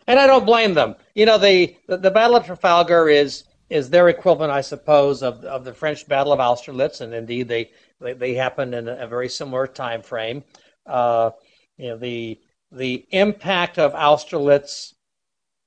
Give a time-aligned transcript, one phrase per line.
[0.07, 0.95] and I don't blame them.
[1.13, 5.45] You know, the, the the Battle of Trafalgar is is their equivalent, I suppose, of
[5.45, 7.69] of the French Battle of Austerlitz, and indeed they
[8.01, 10.43] they, they happened in a very similar time frame.
[10.87, 11.29] Uh,
[11.77, 12.39] you know, the
[12.71, 14.95] the impact of Austerlitz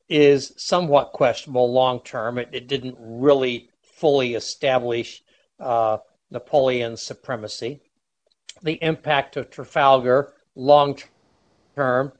[0.08, 2.38] is somewhat questionable long term.
[2.38, 5.22] It, it didn't really fully establish
[5.58, 5.98] uh,
[6.30, 7.80] Napoleon's supremacy.
[8.62, 10.98] The impact of Trafalgar long
[11.74, 12.12] term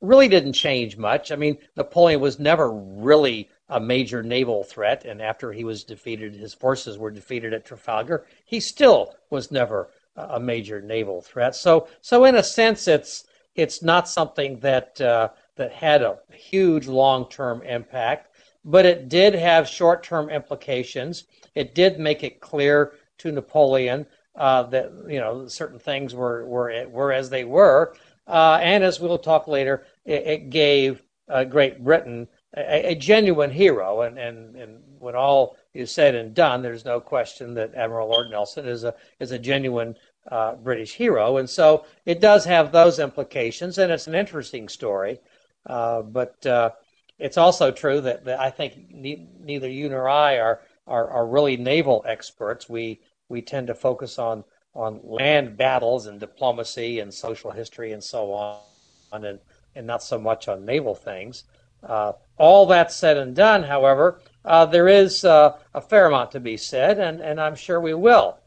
[0.00, 1.32] really didn't change much.
[1.32, 6.34] I mean, Napoleon was never really a major naval threat, and after he was defeated,
[6.34, 8.26] his forces were defeated at Trafalgar.
[8.44, 11.56] He still was never a major naval threat.
[11.56, 13.24] So, so in a sense, it's
[13.56, 18.33] it's not something that uh, that had a huge long-term impact,
[18.64, 21.24] but it did have short-term implications.
[21.54, 26.88] It did make it clear to Napoleon uh, that you know certain things were were
[26.88, 27.94] were as they were,
[28.26, 33.50] uh, and as we'll talk later, it, it gave uh, Great Britain a, a, genuine
[33.50, 34.02] hero.
[34.02, 38.30] And, and and when all is said and done, there's no question that Admiral Lord
[38.30, 39.96] Nelson is a is a genuine
[40.30, 45.18] uh, British hero, and so it does have those implications, and it's an interesting story.
[45.66, 46.70] Uh, but uh,
[47.24, 51.26] it's also true that, that I think ne- neither you nor I are are, are
[51.26, 52.68] really naval experts.
[52.68, 58.04] We we tend to focus on on land battles and diplomacy and social history and
[58.04, 59.38] so on, and
[59.74, 61.44] and not so much on naval things.
[61.82, 66.40] Uh, all that said and done, however, uh, there is uh, a fair amount to
[66.40, 68.38] be said, and, and I'm sure we will.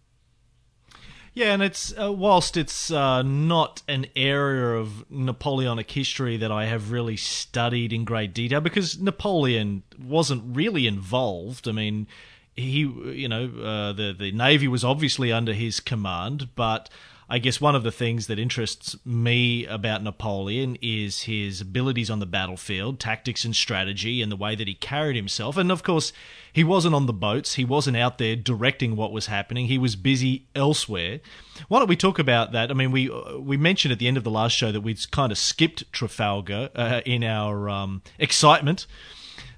[1.38, 6.66] Yeah, and it's uh, whilst it's uh, not an area of Napoleonic history that I
[6.66, 11.68] have really studied in great detail because Napoleon wasn't really involved.
[11.68, 12.08] I mean,
[12.56, 16.90] he, you know, uh, the the navy was obviously under his command, but
[17.30, 22.20] I guess one of the things that interests me about Napoleon is his abilities on
[22.20, 25.58] the battlefield, tactics and strategy, and the way that he carried himself.
[25.58, 26.14] And of course,
[26.54, 29.98] he wasn't on the boats, he wasn't out there directing what was happening, he was
[29.98, 31.20] busy elsewhere.
[31.68, 32.72] Why don't we talk about that?
[32.72, 35.32] I mean, we we mentioned at the end of the last show that we'd kind
[35.32, 38.88] of skipped Trafalgar uh, in our um, excitement.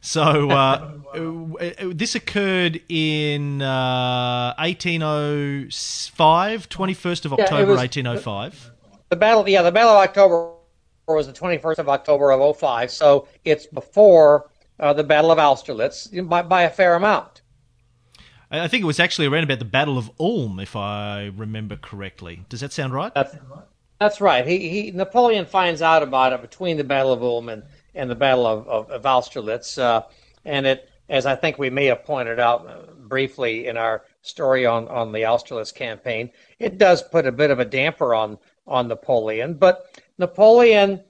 [0.01, 0.91] So uh,
[1.93, 8.71] this occurred in uh, 1805, 21st of October, yeah, 1805.
[9.09, 10.53] The battle, yeah, the Battle of October
[11.07, 14.49] was the 21st of October of 05, so it's before
[14.79, 17.41] uh, the Battle of Austerlitz by, by a fair amount.
[18.51, 22.45] I think it was actually around about the Battle of Ulm, if I remember correctly.
[22.49, 23.13] Does that sound right?
[23.13, 23.35] That's,
[23.99, 24.47] that's right.
[24.47, 27.63] He, he Napoleon finds out about it between the Battle of Ulm and
[27.99, 29.77] and the Battle of, of, of Austerlitz.
[29.77, 30.03] Uh,
[30.45, 34.65] and it, as I think we may have pointed out uh, briefly in our story
[34.65, 38.87] on, on the Austerlitz campaign, it does put a bit of a damper on, on
[38.87, 39.55] Napoleon.
[39.55, 39.85] But
[40.17, 41.03] Napoleon,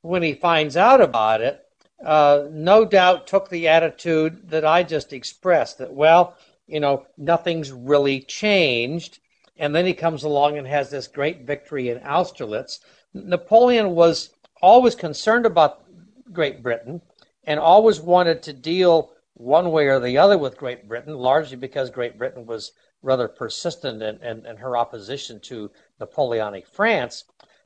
[0.00, 1.60] when he finds out about it,
[2.04, 6.36] uh, no doubt took the attitude that I just expressed that, well,
[6.66, 9.20] you know, nothing's really changed.
[9.58, 12.80] And then he comes along and has this great victory in Austerlitz.
[13.14, 14.30] Napoleon was
[14.60, 15.82] always concerned about
[16.32, 17.00] Great Britain
[17.44, 21.90] and always wanted to deal one way or the other with Great Britain, largely because
[21.90, 27.24] Great Britain was rather persistent in, in, in her opposition to Napoleonic France.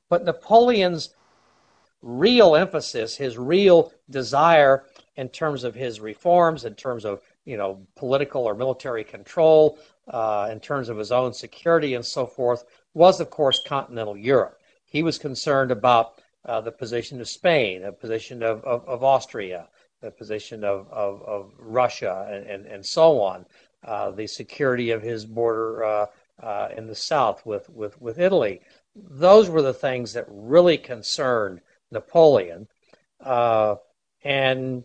[0.08, 1.14] But Napoleon's
[2.02, 4.84] real emphasis, his real desire
[5.16, 9.78] in terms of his reforms, in terms of you know political or military control,
[10.08, 12.64] uh, in terms of his own security and so forth,
[12.94, 14.60] was of course continental Europe.
[14.84, 19.69] He was concerned about uh, the position of Spain, the position of, of, of Austria,
[20.00, 23.44] the position of, of, of Russia, and, and, and, so on,
[23.84, 26.06] uh, the security of his border uh,
[26.43, 28.60] uh, in the south with, with, with Italy.
[28.94, 31.60] Those were the things that really concerned
[31.90, 32.69] Napoleon.
[33.20, 33.76] Uh,
[34.22, 34.84] and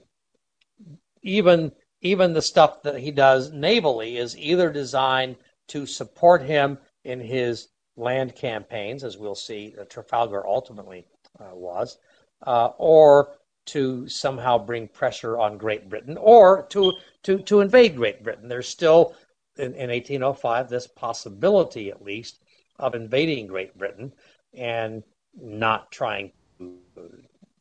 [1.22, 1.72] even
[2.04, 5.36] even the stuff that he does navally is either designed
[5.68, 11.98] to support him in his land campaigns, as we'll see, at Trafalgar ultimately uh, was,
[12.46, 16.94] uh, or to somehow bring pressure on Great Britain, or to
[17.24, 18.48] to to invade Great Britain.
[18.48, 19.16] There's still
[19.58, 22.40] in, in 1805 this possibility, at least,
[22.80, 24.14] of invading Great Britain
[24.54, 25.04] and
[25.40, 26.78] not trying to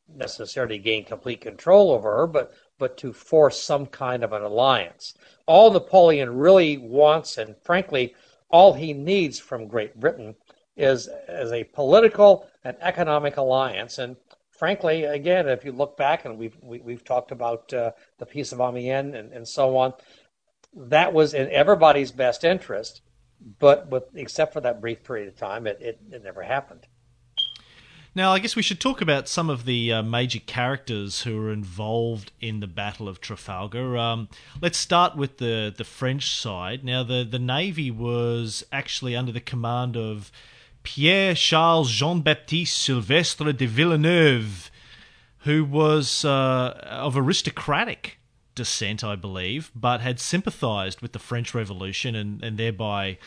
[0.09, 5.15] necessarily gain complete control over her, but but to force some kind of an alliance.
[5.47, 8.15] All Napoleon really wants, and frankly,
[8.49, 10.35] all he needs from Great Britain
[10.77, 13.99] is as a political and economic alliance.
[13.99, 14.17] And
[14.51, 17.93] frankly, again, if you look back, and we've we, have we have talked about uh,
[18.19, 19.95] the Peace of Amiens and, and so on,
[20.75, 23.03] that was in everybody's best interest.
[23.59, 26.87] But with except for that brief period of time, it, it, it never happened.
[28.13, 31.53] Now, I guess we should talk about some of the uh, major characters who were
[31.53, 33.97] involved in the Battle of Trafalgar.
[33.97, 34.29] Um,
[34.61, 36.85] let's start with the, the French side.
[36.85, 40.33] Now, the, the Navy was actually under the command of
[40.83, 44.71] Pierre Charles Jean Baptiste Sylvestre de Villeneuve,
[45.41, 48.19] who was uh, of aristocratic
[48.55, 53.19] descent, I believe, but had sympathized with the French Revolution and, and thereby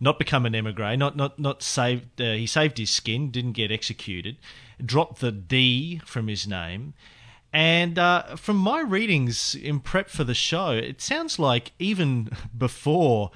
[0.00, 2.20] not become an emigre, not not not saved.
[2.20, 4.36] Uh, he saved his skin, didn't get executed,
[4.84, 6.94] dropped the D from his name,
[7.52, 13.30] and uh, from my readings in prep for the show, it sounds like even before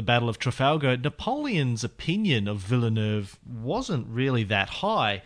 [0.00, 5.20] the Battle of Trafalgar, Napoleon's opinion of Villeneuve wasn't really that high.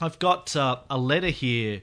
[0.00, 1.82] I've got uh, a letter here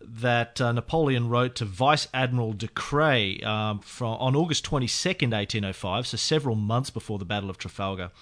[0.00, 6.16] that uh, Napoleon wrote to Vice Admiral Decrès um, from, on August 22nd, 1805, so
[6.16, 8.12] several months before the Battle of Trafalgar,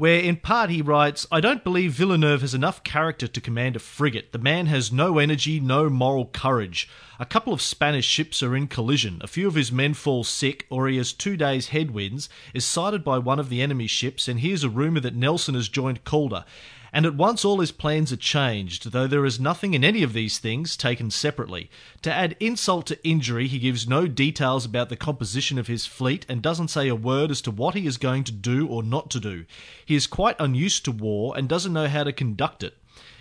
[0.00, 3.78] where in part he writes, I don't believe Villeneuve has enough character to command a
[3.78, 4.32] frigate.
[4.32, 6.88] The man has no energy, no moral courage.
[7.18, 9.18] A couple of Spanish ships are in collision.
[9.20, 13.04] A few of his men fall sick, or he has two days' headwinds, is sighted
[13.04, 16.46] by one of the enemy's ships, and hears a rumour that Nelson has joined Calder
[16.92, 20.12] and at once all his plans are changed, though there is nothing in any of
[20.12, 21.70] these things taken separately.
[22.02, 26.26] To add insult to injury, he gives no details about the composition of his fleet
[26.28, 29.10] and doesn't say a word as to what he is going to do or not
[29.10, 29.44] to do.
[29.84, 32.76] He is quite unused to war and doesn't know how to conduct it.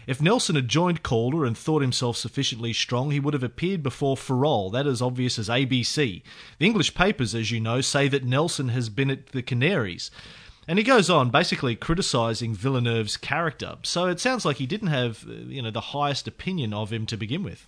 [0.09, 4.17] If Nelson had joined Calder and thought himself sufficiently strong, he would have appeared before
[4.17, 6.23] Ferrol, that is obvious as ABC.
[6.57, 10.09] The English papers, as you know, say that Nelson has been at the Canaries.
[10.69, 13.77] And he goes on basically criticizing Villeneuve's character.
[13.81, 17.07] So it sounds like he didn't have, uh, you know, the highest opinion of him
[17.07, 17.65] to begin with.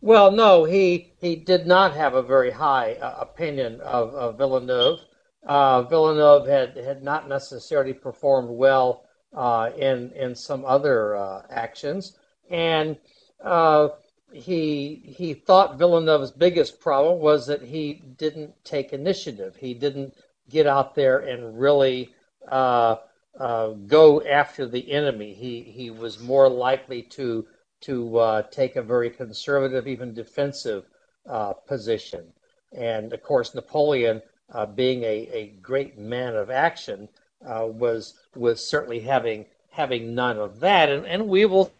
[0.00, 4.98] Well, no, he he did not have a very high uh, opinion of, of Villeneuve.
[5.46, 12.18] Uh, Villeneuve had, had not necessarily performed well uh, in in some other uh, actions,
[12.50, 12.96] and
[13.44, 13.90] uh,
[14.32, 19.54] he he thought Villeneuve's biggest problem was that he didn't take initiative.
[19.54, 20.14] He didn't
[20.48, 22.14] get out there and really
[22.48, 22.96] uh,
[23.38, 25.34] uh, go after the enemy.
[25.34, 27.46] He he was more likely to
[27.82, 30.86] to uh, take a very conservative, even defensive
[31.28, 32.24] uh, position.
[32.72, 37.08] And of course, Napoleon, uh, being a, a great man of action,
[37.44, 40.88] uh, was was certainly having having none of that.
[40.88, 41.70] And, and we will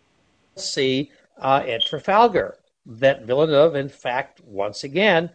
[0.57, 5.31] see at Trafalgar that Villeneuve, in fact, once again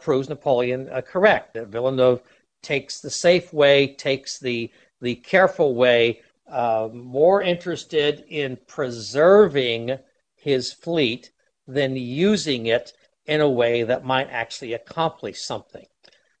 [0.00, 1.54] proves Napoleon correct.
[1.54, 2.22] That Villeneuve
[2.64, 9.98] takes the safe way, takes the the careful way, uh, more interested in preserving
[10.34, 11.30] his fleet
[11.66, 12.92] than using it
[13.26, 15.86] in a way that might actually accomplish something.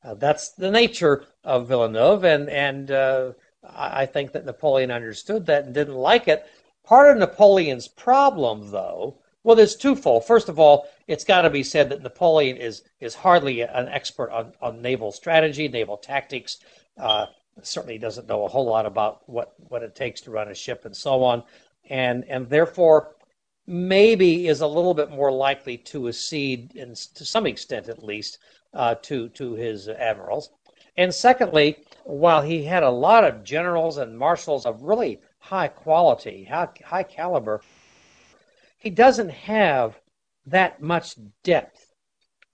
[0.02, 3.32] Uh, that's the nature of Villeneuve, and and uh,
[3.64, 6.46] I think that Napoleon understood that and didn't like it.
[6.84, 10.26] Part of Napoleon's problem, though, well, there's twofold.
[10.26, 14.30] First of all, it's got to be said that Napoleon is is hardly an expert
[14.30, 16.58] on, on naval strategy, naval tactics.
[16.98, 17.26] Uh,
[17.62, 20.84] certainly doesn't know a whole lot about what, what it takes to run a ship
[20.84, 21.42] and so on,
[21.88, 23.16] and and therefore
[23.66, 28.38] maybe is a little bit more likely to accede, in, to some extent at least,
[28.74, 30.50] uh, to to his admirals.
[30.96, 36.44] And secondly, while he had a lot of generals and marshals of really high quality,
[36.44, 37.62] high, high caliber,
[38.78, 39.98] he doesn't have
[40.46, 41.92] that much depth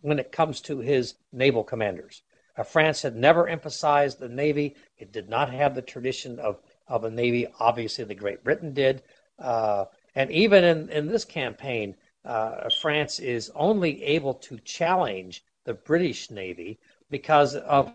[0.00, 2.22] when it comes to his naval commanders.
[2.56, 4.76] Uh, France had never emphasized the Navy.
[4.98, 7.46] It did not have the tradition of, of a Navy.
[7.58, 9.02] Obviously, the Great Britain did.
[9.38, 9.84] Uh,
[10.16, 16.30] And even in, in this campaign, uh, France is only able to challenge the British
[16.30, 16.78] Navy
[17.10, 17.92] because of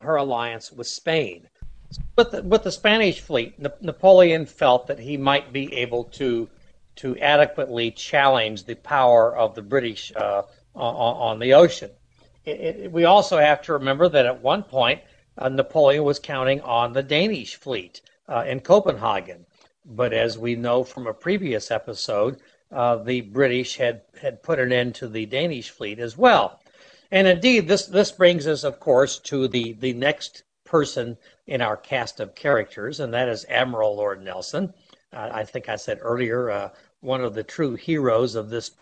[0.00, 1.48] her alliance with Spain.
[2.16, 6.48] With the, with the Spanish fleet, Napoleon felt that he might be able to
[6.98, 10.42] to adequately challenge the power of the British uh,
[10.74, 11.90] on, the ocean.
[12.44, 15.00] It, it, we also have to remember that at one point
[15.36, 19.46] uh, Napoleon was counting on the Danish fleet uh, in Copenhagen,
[19.84, 22.40] but as we know from a previous episode,
[22.72, 26.60] uh, the British had had put an end to the Danish fleet as well.
[27.10, 31.76] And indeed, this this brings us, of course, to the the next person in our
[31.76, 34.74] cast of characters, and that is Admiral Lord Nelson.
[35.12, 38.72] Uh, I think I said earlier, uh, one of the true heroes of this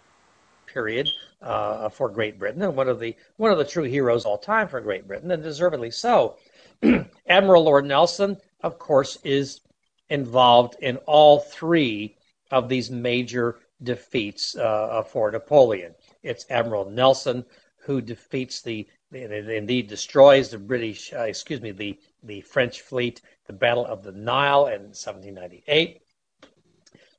[0.67, 1.09] period
[1.43, 4.69] uh, for Great Britain, and one of the one of the true heroes all time
[4.69, 6.37] for Great Britain, and deservedly so.
[7.29, 9.61] Admiral Lord Nelson, of course, is
[10.09, 12.17] involved in all three
[12.51, 15.95] of these major defeats uh, for Napoleon.
[16.23, 17.45] It's Admiral Nelson
[17.79, 23.53] who defeats the indeed destroys the British, uh, excuse me, the, the French fleet, the
[23.53, 26.03] Battle of the Nile in 1798.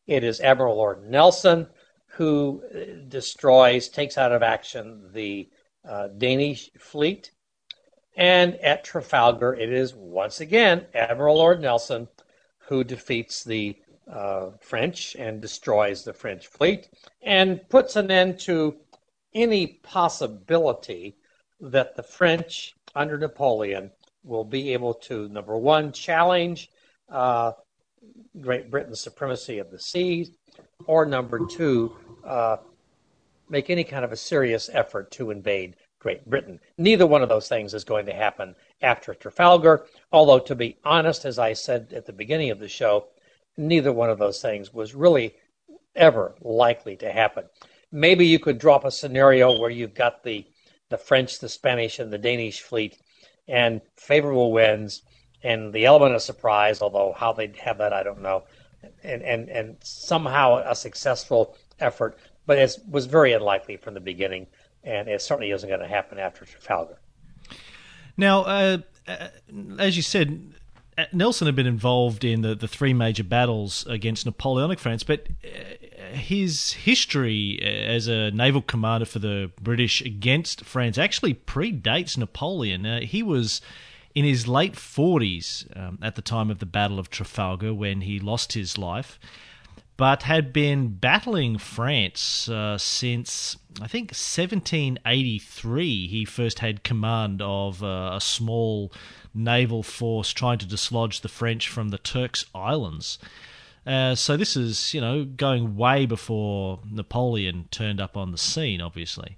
[0.08, 1.68] It is Admiral Lord Nelson
[2.08, 2.64] who
[3.08, 5.50] destroys, takes out of action the
[5.88, 7.32] uh, Danish fleet.
[8.16, 12.08] And at Trafalgar, it is once again Admiral Lord Nelson
[12.58, 13.76] who defeats the
[14.12, 16.90] uh, French and destroys the French fleet
[17.22, 18.78] and puts an end to
[19.34, 21.18] any possibility
[21.60, 23.92] that the French under Napoleon
[24.24, 26.72] will be able to, number one, challenge
[27.10, 27.52] uh,
[28.42, 30.32] Great Britain's supremacy of the seas,
[30.86, 32.58] or number two, uh,
[33.50, 36.60] make any kind of a serious effort to invade Great Britain.
[36.78, 41.26] Neither one of those things is going to happen after Trafalgar, although, to be honest,
[41.26, 43.08] as I said at the beginning of the show,
[43.58, 45.36] neither one of those things was really
[45.96, 47.46] ever likely to happen.
[47.92, 50.46] Maybe you could drop a scenario where you've got the
[50.90, 52.98] the French, the Spanish, and the Danish fleet,
[53.48, 55.02] and favorable winds,
[55.48, 56.82] and the element of surprise.
[56.82, 58.44] Although how they'd have that, I don't know,
[59.04, 64.48] and and and somehow a successful effort, but it was very unlikely from the beginning,
[64.84, 66.98] and it certainly isn't going to happen after Trafalgar.
[68.18, 68.78] Now, uh,
[69.08, 69.28] uh
[69.80, 70.54] as you said,
[70.98, 75.28] uh, Nelson had been involved in the, the three major battles against Napoleonic France, but
[75.46, 82.86] uh, his history as a naval commander for the British against France actually predates Napoleon.
[82.86, 83.62] Uh, he was
[84.18, 88.20] in his late 40s um, at the time of the Battle of Trafalgar when he
[88.20, 89.20] lost his life,
[89.96, 96.08] but had been battling France uh, since, I think, 1783.
[96.08, 98.92] He first had command of uh, a small
[99.36, 103.20] naval force trying to dislodge the French from the Turks Islands.
[103.86, 108.82] Uh, so this is, you know, going way before Napoleon turned up on the scene,
[108.82, 109.38] obviously.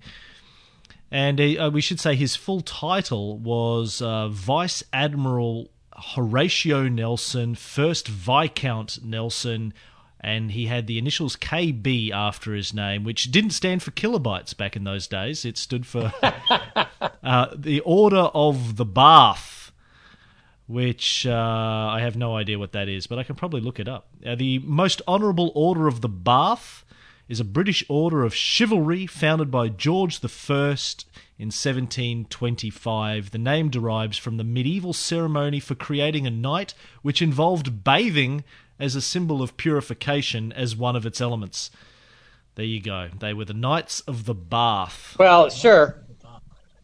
[1.12, 8.08] And uh, we should say his full title was uh, Vice Admiral Horatio Nelson, First
[8.08, 9.74] Viscount Nelson,
[10.22, 14.76] and he had the initials KB after his name, which didn't stand for kilobytes back
[14.76, 15.46] in those days.
[15.46, 16.14] It stood for
[17.24, 19.60] uh, the Order of the Bath
[20.70, 23.88] which uh, I have no idea what that is, but I can probably look it
[23.88, 24.08] up.
[24.24, 26.86] Uh, the Most Honourable Order of the Bath
[27.30, 30.76] is a British order of chivalry founded by George I
[31.38, 33.32] in 1725.
[33.32, 38.44] The name derives from the medieval ceremony for creating a knight, which involved bathing
[38.80, 41.70] as a symbol of purification as one of its elements.
[42.56, 43.10] There you go.
[43.20, 45.16] They were the Knights of the Bath.
[45.20, 46.04] Well, sure.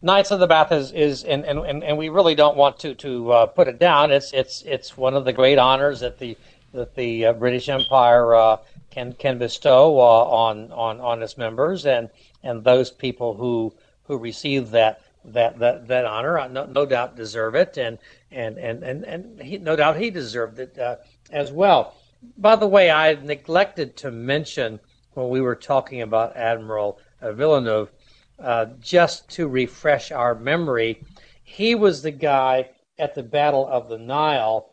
[0.01, 3.31] Knights of the Bath is, is and, and, and we really don't want to to
[3.31, 4.11] uh, put it down.
[4.11, 6.37] It's it's it's one of the great honors that the
[6.73, 8.57] that the uh, British Empire uh,
[8.95, 12.09] can can bestow uh, on on on its members and
[12.43, 13.73] and those people who
[14.03, 17.99] who receive that that that that honor uh, no, no doubt deserve it and
[18.31, 20.95] and and and, and he, no doubt he deserved it uh,
[21.29, 21.95] as well.
[22.37, 24.79] By the way, I neglected to mention
[25.13, 27.91] when we were talking about Admiral Villeneuve
[28.39, 31.03] uh, just to refresh our memory,
[31.43, 34.71] he was the guy at the Battle of the Nile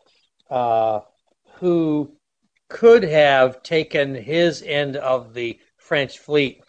[0.49, 1.01] uh,
[1.55, 2.11] who
[2.73, 6.63] could have taken his end of the French fleet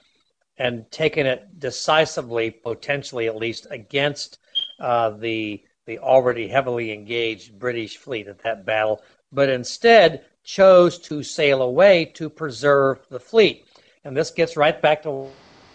[0.59, 4.39] and taken it decisively, potentially at least, against
[4.79, 11.23] uh, the the already heavily engaged British fleet at that battle, but instead chose to
[11.23, 13.67] sail away to preserve the fleet.
[14.05, 15.29] And this gets right back to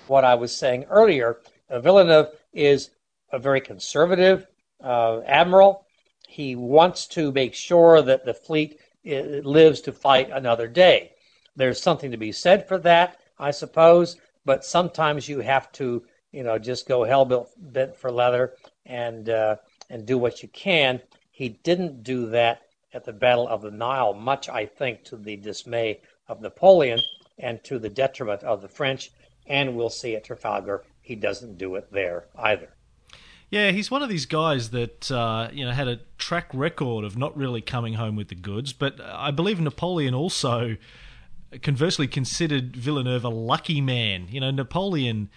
[0.07, 1.39] what I was saying earlier.
[1.69, 2.91] Uh, Villeneuve is
[3.31, 4.47] a very conservative
[4.83, 5.85] uh, admiral.
[6.27, 11.11] He wants to make sure that the fleet uh, lives to fight another day.
[11.55, 14.17] there's something to be said for that, I suppose.
[14.45, 17.25] But sometimes you have to, you know, just go hell
[17.57, 18.53] bent for leather
[18.85, 19.57] and uh,
[19.89, 21.01] and do what you can.
[21.31, 22.63] He didn't do that
[22.93, 26.99] at the Battle of the Nile, much I think to the dismay of Napoleon
[27.37, 29.11] and to the detriment of the French.
[29.47, 32.75] And we'll see at Trafalgar, he doesn't do it there either.
[33.49, 37.17] Yeah, he's one of these guys that uh, you know had a track record of
[37.17, 38.73] not really coming home with the goods.
[38.73, 40.77] But I believe Napoleon also,
[41.61, 44.27] conversely, considered Villeneuve a lucky man.
[44.29, 45.29] You know, Napoleon.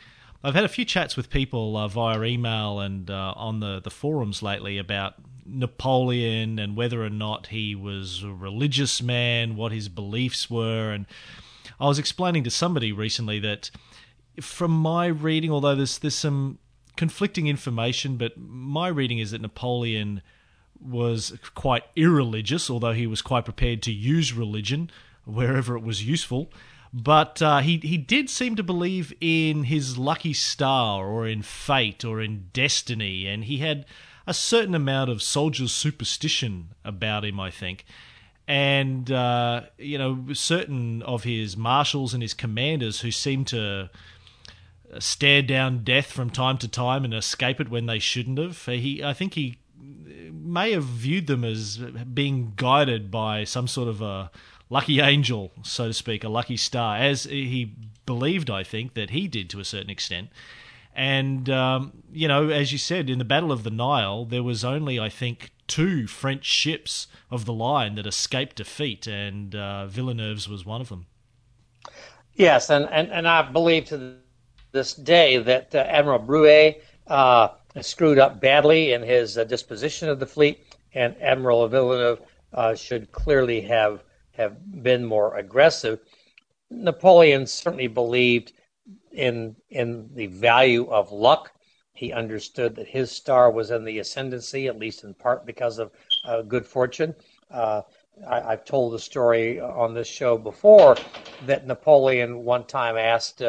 [0.45, 3.92] I've had a few chats with people uh, via email and uh, on the, the
[3.92, 5.14] forums lately about
[5.47, 11.07] Napoleon and whether or not he was a religious man, what his beliefs were, and
[11.78, 13.71] I was explaining to somebody recently that
[14.40, 16.59] from my reading, although there's there's some
[16.96, 20.22] conflicting information, but my reading is that Napoleon
[20.80, 24.90] was quite irreligious, although he was quite prepared to use religion
[25.25, 26.50] wherever it was useful.
[26.92, 32.04] But uh, he he did seem to believe in his lucky star, or in fate,
[32.04, 33.87] or in destiny, and he had
[34.26, 37.87] a certain amount of soldier's superstition about him, I think.
[38.46, 43.88] And uh, you know, certain of his marshals and his commanders who seemed to
[44.99, 48.64] stare down death from time to time and escape it when they shouldn't have.
[48.64, 49.58] He, I think he
[50.32, 54.30] may have viewed them as being guided by some sort of a
[54.68, 57.75] lucky angel, so to speak, a lucky star, as he
[58.06, 60.30] believed, I think, that he did to a certain extent.
[60.94, 64.64] And, um, you know, as you said, in the Battle of the Nile, there was
[64.64, 70.49] only, I think, two French ships of the line that escaped defeat, and uh, Villeneuve's
[70.49, 71.06] was one of them.
[72.34, 74.16] Yes, and, and, and I believe to
[74.73, 77.49] this day that uh, Admiral Brueys uh,
[77.81, 80.64] screwed up badly in his uh, disposition of the fleet,
[80.95, 82.21] and Admiral Villeneuve
[82.52, 84.02] uh, should clearly have
[84.33, 86.00] have been more aggressive.
[86.71, 88.52] Napoleon certainly believed
[89.12, 91.52] in in the value of luck.
[91.93, 95.93] He understood that his star was in the ascendancy, at least in part because of
[96.25, 97.15] uh, good fortune.
[97.50, 97.82] Uh,
[98.28, 100.97] I, have told the story on this show before
[101.47, 103.43] that Napoleon one time asked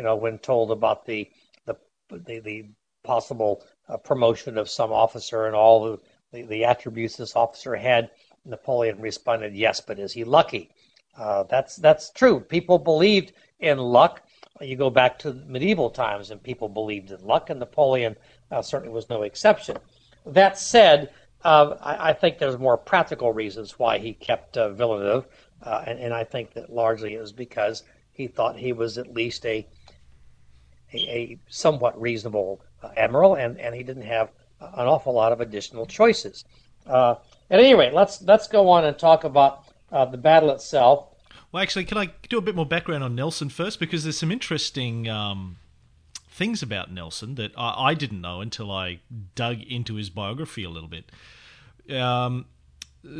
[0.00, 1.30] you know, when told about the
[1.66, 1.76] the
[2.08, 2.64] the, the
[3.04, 5.98] possible uh, promotion of some officer and all the,
[6.32, 8.10] the, the, attributes this officer had,
[8.46, 10.70] Napoleon responded, "Yes, but is he lucky?"
[11.18, 12.40] Uh, that's that's true.
[12.40, 14.22] People believed in luck.
[14.62, 18.16] You go back to medieval times, and people believed in luck, and Napoleon
[18.50, 19.76] uh, certainly was no exception.
[20.24, 21.10] That said,
[21.44, 25.26] uh, I, I, think there's more practical reasons why he kept uh, Villeneuve,
[25.62, 27.82] uh, and, and I think that largely it was because
[28.20, 29.66] he thought he was at least a
[30.92, 35.40] a, a somewhat reasonable uh, admiral, and, and he didn't have an awful lot of
[35.40, 36.44] additional choices.
[36.86, 37.16] Uh,
[37.50, 41.08] at any rate, let's let's go on and talk about uh, the battle itself.
[41.52, 43.80] Well, actually, can I do a bit more background on Nelson first?
[43.80, 45.56] Because there's some interesting um,
[46.28, 49.00] things about Nelson that I, I, didn't know until I
[49.34, 51.10] dug into his biography a little bit.
[51.94, 52.46] Um,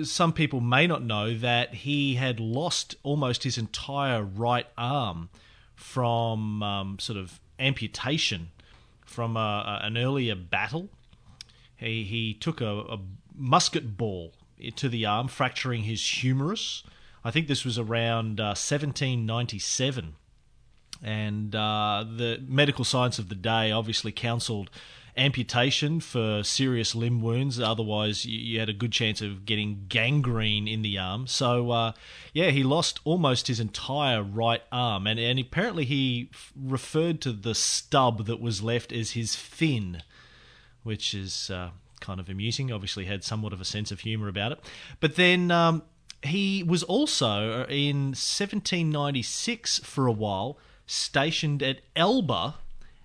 [0.04, 5.28] some people may not know that he had lost almost his entire right arm
[5.74, 8.50] from um, sort of amputation
[9.04, 10.88] from a, a, an earlier battle.
[11.76, 12.98] He, he took a, a,
[13.34, 14.32] musket ball
[14.76, 16.82] to the arm, fracturing his humerus.
[17.24, 20.16] I think this was around uh, 1797.
[21.02, 24.70] And uh, the medical science of the day obviously counseled
[25.16, 27.60] amputation for serious limb wounds.
[27.60, 31.26] Otherwise, you, you, had a good chance of getting gangrene in the arm.
[31.26, 31.92] So, uh,
[32.32, 37.32] yeah, he lost almost his entire right arm, and and apparently he f- referred to
[37.32, 40.02] the stub that was left as his fin,
[40.82, 41.70] which is uh,
[42.00, 42.72] kind of amusing.
[42.72, 44.60] Obviously, had somewhat of a sense of humour about it.
[45.00, 45.50] But then.
[45.50, 45.82] Um,
[46.22, 52.56] he was also uh, in 1796 for a while stationed at Elba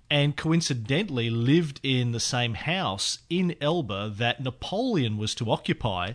[0.10, 6.14] and coincidentally lived in the same house in Elba that Napoleon was to occupy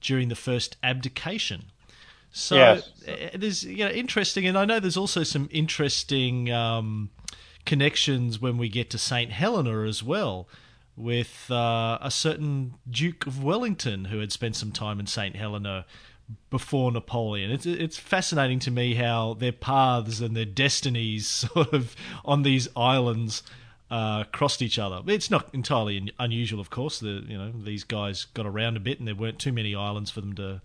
[0.00, 1.66] during the first abdication.
[2.32, 2.90] So yes.
[3.06, 7.10] it is you know interesting, and I know there's also some interesting um,
[7.66, 10.48] connections when we get to Saint Helena as well,
[10.96, 15.86] with uh, a certain Duke of Wellington who had spent some time in Saint Helena
[16.50, 17.50] before Napoleon.
[17.50, 22.68] It's it's fascinating to me how their paths and their destinies sort of on these
[22.76, 23.42] islands
[23.90, 25.02] uh, crossed each other.
[25.06, 27.00] It's not entirely unusual, of course.
[27.00, 30.10] The you know these guys got around a bit, and there weren't too many islands
[30.10, 30.62] for them to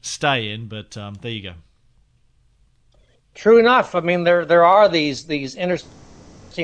[0.00, 0.68] stay in.
[0.68, 1.54] But um, there you go.
[3.34, 3.94] True enough.
[3.94, 5.90] I mean, there there are these these interesting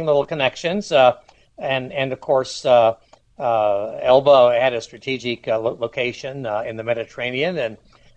[0.07, 1.17] little connections, uh,
[1.59, 2.65] and and of course.
[2.65, 2.95] Uh,
[3.39, 7.77] uh Elba had a strategic uh, location uh, in the Mediterranean, and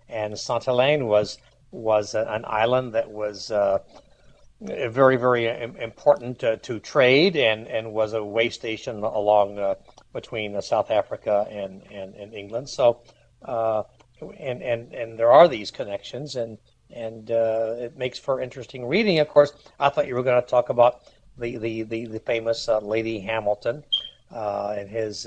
[0.09, 1.37] and Saint Helene was
[1.71, 3.79] was an island that was uh,
[4.61, 5.47] very, very
[5.79, 9.75] important uh, to trade and, and was a way station along uh,
[10.11, 12.67] between uh, South Africa and, and, and England.
[12.67, 12.99] So,
[13.43, 13.83] uh,
[14.37, 16.57] and, and, and there are these connections, and,
[16.93, 19.19] and uh, it makes for interesting reading.
[19.19, 21.03] Of course, I thought you were going to talk about
[21.37, 23.83] the, the, the, the famous Lady Hamilton
[24.29, 25.25] and his,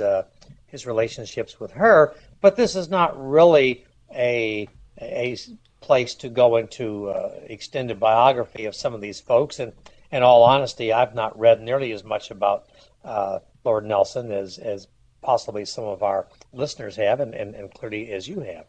[0.66, 4.68] his relationships with her, but this is not really a
[5.00, 5.36] a
[5.80, 9.58] place to go into uh, extended biography of some of these folks.
[9.58, 9.72] And
[10.10, 12.66] in all honesty, I've not read nearly as much about
[13.04, 14.86] uh, Lord Nelson as, as
[15.22, 18.66] possibly some of our listeners have, and, and, and clearly as you have.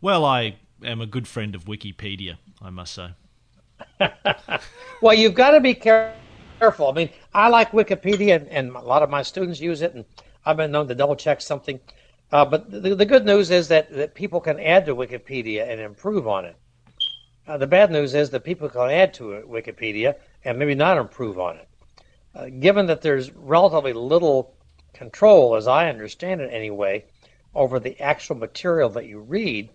[0.00, 3.10] Well, I am a good friend of Wikipedia, I must say.
[5.02, 6.88] well, you've got to be careful.
[6.88, 10.04] I mean, I like Wikipedia, and, and a lot of my students use it, and
[10.44, 11.80] I've been known to double check something.
[12.32, 15.80] Uh, but the, the, good news is that, that people can add to Wikipedia and
[15.80, 16.56] improve on it.
[17.46, 20.14] Uh, the bad news is that people can add to Wikipedia
[20.44, 21.68] and maybe not improve on it.
[22.34, 24.54] Uh, given that there's relatively little
[24.92, 27.04] control, as I understand it anyway,
[27.54, 29.68] over the actual material that you read,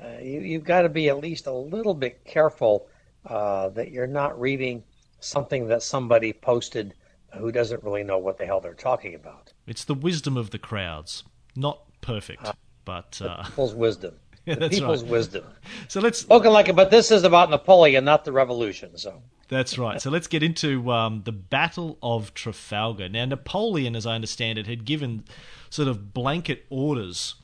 [0.00, 2.88] uh, you, have got to be at least a little bit careful
[3.24, 4.82] uh, that you're not reading
[5.20, 6.94] something that somebody posted
[7.38, 9.52] who doesn't really know what the hell they're talking about.
[9.66, 11.24] It's the wisdom of the crowds.
[11.60, 12.52] Not perfect, uh,
[12.86, 14.14] but uh, people's wisdom.
[14.46, 15.12] yeah, the people's right.
[15.12, 15.44] wisdom.
[15.88, 18.96] So let's spoken like it, but this is about Napoleon, not the revolution.
[18.96, 20.00] So that's right.
[20.00, 23.10] So let's get into um, the Battle of Trafalgar.
[23.10, 25.24] Now, Napoleon, as I understand it, had given
[25.68, 27.34] sort of blanket orders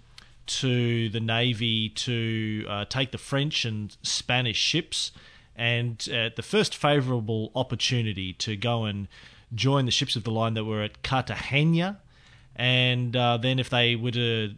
[0.47, 5.13] to the navy to uh, take the French and Spanish ships,
[5.55, 9.09] and at the first favourable opportunity to go and
[9.55, 12.01] join the ships of the line that were at Cartagena
[12.57, 14.55] and uh, then if they were to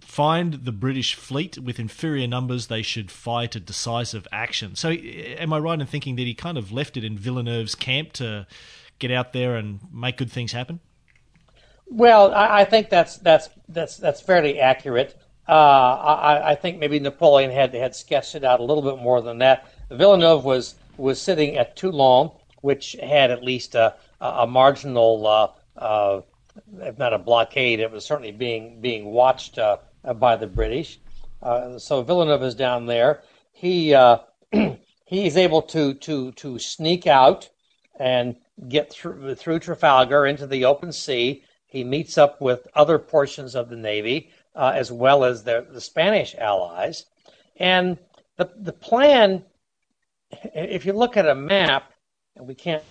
[0.00, 4.76] find the British fleet with inferior numbers, they should fight a decisive action.
[4.76, 8.12] So, am I right in thinking that he kind of left it in Villeneuve's camp
[8.14, 8.46] to
[8.98, 10.80] get out there and make good things happen?
[11.86, 15.16] Well, I, I think that's that's that's that's fairly accurate.
[15.46, 19.20] Uh, I, I, think maybe Napoleon had had sketched it out a little bit more
[19.20, 19.68] than that.
[19.90, 22.30] Villeneuve was was sitting at Toulon,
[22.62, 26.20] which had at least a, a marginal uh, uh,
[26.80, 29.78] if not a blockade, it was certainly being being watched uh,
[30.16, 30.98] by the British.
[31.42, 33.22] Uh, so Villeneuve is down there.
[33.52, 34.18] He uh,
[35.04, 37.48] he's able to to to sneak out
[37.98, 38.36] and
[38.68, 41.44] get through through Trafalgar into the open sea.
[41.66, 45.80] He meets up with other portions of the navy uh, as well as the, the
[45.80, 47.06] Spanish allies,
[47.56, 47.98] and
[48.36, 49.44] the the plan.
[50.54, 51.92] If you look at a map,
[52.36, 52.82] and we can't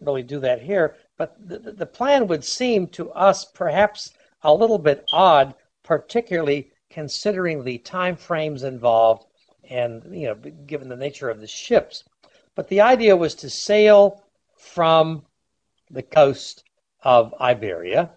[0.00, 4.78] really do that here, but the, the plan would seem to us perhaps a little
[4.78, 9.26] bit odd, particularly considering the time frames involved
[9.68, 10.34] and you know
[10.66, 12.04] given the nature of the ships.
[12.54, 14.22] But the idea was to sail
[14.56, 15.24] from
[15.90, 16.64] the coast
[17.02, 18.10] of Iberia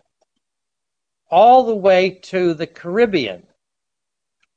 [1.30, 3.46] all the way to the Caribbean,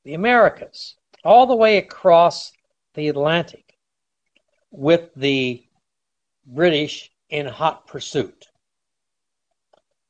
[0.04, 2.52] the Americas, all the way across
[2.94, 3.78] the Atlantic
[4.70, 5.62] with the
[6.46, 8.46] British in hot pursuit.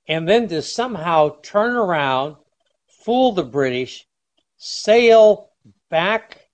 [0.09, 2.37] And then to somehow turn around,
[2.89, 4.07] fool the British,
[4.59, 5.51] sail
[5.89, 6.49] back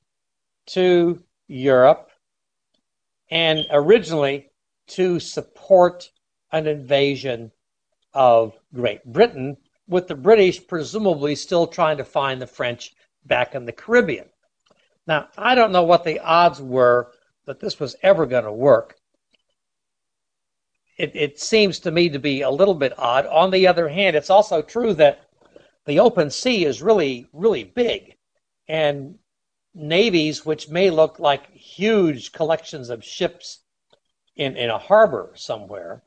[0.67, 2.11] to Europe,
[3.31, 4.51] and originally
[4.89, 6.11] to support
[6.53, 7.51] an invasion
[8.13, 13.65] of Great Britain, with the British presumably still trying to find the French back in
[13.65, 14.29] the Caribbean.
[15.07, 17.13] Now, I don't know what the odds were
[17.47, 18.98] that this was ever going to work,
[20.99, 23.25] it, it seems to me to be a little bit odd.
[23.27, 25.29] On the other hand, it's also true that
[25.87, 28.17] the open sea is really, really big.
[28.67, 29.19] And
[29.75, 33.61] navies, which may look like huge collections of ships
[34.37, 36.03] in, in a harbor somewhere,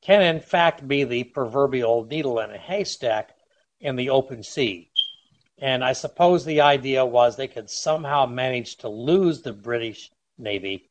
[0.00, 3.34] can in fact be the proverbial needle in a haystack
[3.80, 4.90] in the open sea.
[5.58, 10.90] And I suppose the idea was they could somehow manage to lose the British Navy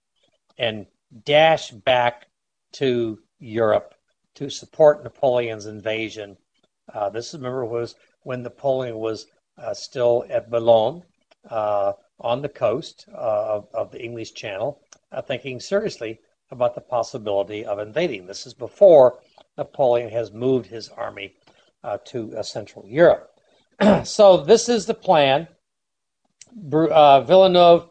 [0.58, 0.86] and
[1.26, 2.28] dash back
[2.74, 3.96] to Europe
[4.36, 6.38] to support Napoleon's invasion.
[6.94, 11.04] Uh, this, remember, was when Napoleon was uh, still at Boulogne
[11.50, 14.82] uh, on the coast uh, of, of, the English Channel,
[15.12, 16.20] uh, thinking seriously
[16.52, 18.26] about the possibility of invading.
[18.26, 19.20] This is before
[19.58, 21.36] Napoleon has moved his army
[21.84, 23.32] uh, to Central Europe.
[24.04, 25.48] so, this is the plan.
[26.54, 27.90] Villeneuve,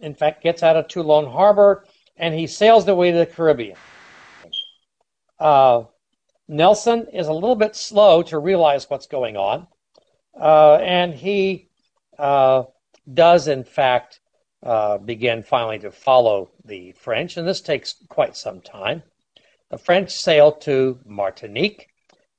[0.00, 1.84] in fact, gets out of Toulon Harbor
[2.16, 3.76] and he sails the way to the Caribbean.
[5.42, 5.86] Uh,
[6.46, 9.66] Nelson is a little bit slow to realize what's going on,
[10.40, 11.68] uh, and he
[12.16, 12.62] uh,
[13.12, 14.20] does, in fact,
[14.62, 19.02] uh, begin finally to follow the French, and this takes quite some time.
[19.68, 21.88] The French sail to Martinique,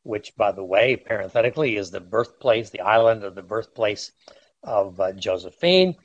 [0.04, 4.14] which, by the way, parenthetically, is the birthplace, the island of the birthplace
[4.64, 5.98] of uh, Josephine,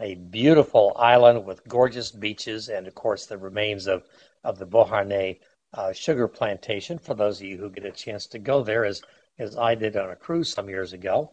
[0.00, 4.04] a beautiful island with gorgeous beaches, and of course, the remains of,
[4.42, 5.38] of the Beauharnais
[5.74, 6.98] uh, sugar plantation.
[6.98, 9.02] For those of you who get a chance to go there, as,
[9.38, 11.32] as I did on a cruise some years ago.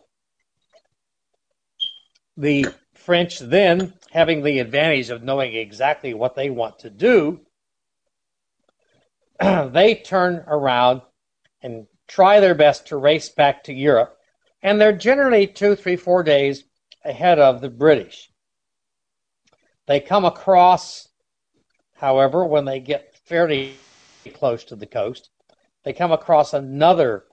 [2.35, 7.41] The French then, having the advantage of knowing exactly what they want to do,
[9.39, 11.01] they turn around
[11.61, 14.17] and try their best to race back to Europe.
[14.61, 16.63] And they're generally two, three, four days
[17.03, 18.29] ahead of the British.
[19.87, 21.09] They come across,
[21.95, 23.75] however, when they get fairly
[24.31, 25.29] close to the coast,
[25.83, 27.25] they come across another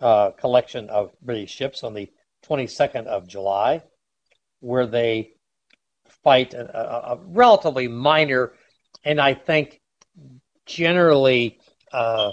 [0.00, 2.10] uh, collection of British ships on the
[2.46, 3.82] 22nd of July,
[4.60, 5.32] where they
[6.22, 8.52] fight a, a, relatively minor
[9.04, 9.80] and I think
[10.66, 11.58] generally
[11.92, 12.32] uh,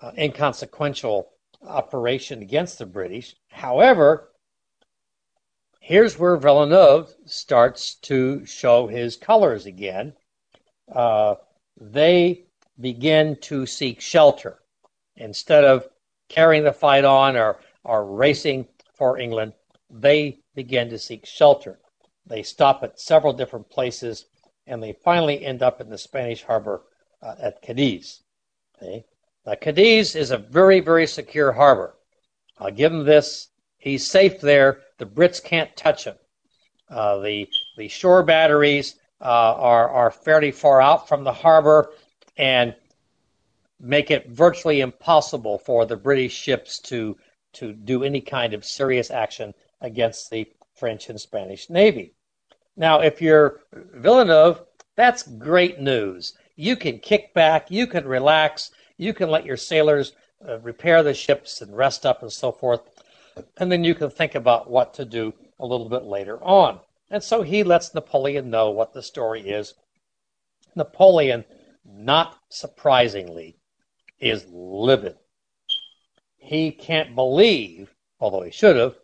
[0.00, 1.28] uh, inconsequential
[1.66, 3.34] operation against the British.
[3.48, 4.30] However,
[5.80, 10.14] here's where Villeneuve starts to show his colors again.
[10.92, 11.36] Uh,
[11.80, 12.44] they
[12.82, 14.58] begin to seek shelter
[15.16, 15.88] instead of
[16.28, 19.52] carrying the fight on or, or racing for England.
[19.88, 21.78] They begin to seek shelter.
[22.26, 24.26] They stop at several different places
[24.66, 26.82] and they finally end up in the Spanish harbor
[27.22, 28.20] uh, at Cadiz.
[28.76, 29.04] Okay?
[29.46, 31.94] Now, Cadiz is a very, very secure harbor.
[32.58, 33.48] I'll give him this.
[33.78, 34.80] He's safe there.
[34.98, 36.14] The Brits can't touch him.
[36.88, 41.90] Uh, the, the shore batteries uh, are, are fairly far out from the harbor
[42.36, 42.74] and
[43.80, 47.16] make it virtually impossible for the British ships to,
[47.54, 52.14] to do any kind of serious action against the French and Spanish Navy.
[52.76, 54.62] Now, if you're Villeneuve,
[54.96, 56.34] that's great news.
[56.56, 60.12] You can kick back, you can relax, you can let your sailors
[60.48, 62.80] uh, repair the ships and rest up and so forth.
[63.58, 66.80] And then you can think about what to do a little bit later on.
[67.10, 69.74] And so he lets Napoleon know what the story is.
[70.74, 71.44] Napoleon,
[71.84, 73.56] not surprisingly,
[74.20, 75.16] is livid.
[76.36, 78.96] He can't believe, although he should have,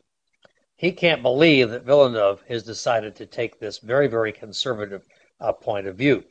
[0.76, 5.04] he can't believe that Villeneuve has decided to take this very, very conservative
[5.40, 6.24] uh, point of view.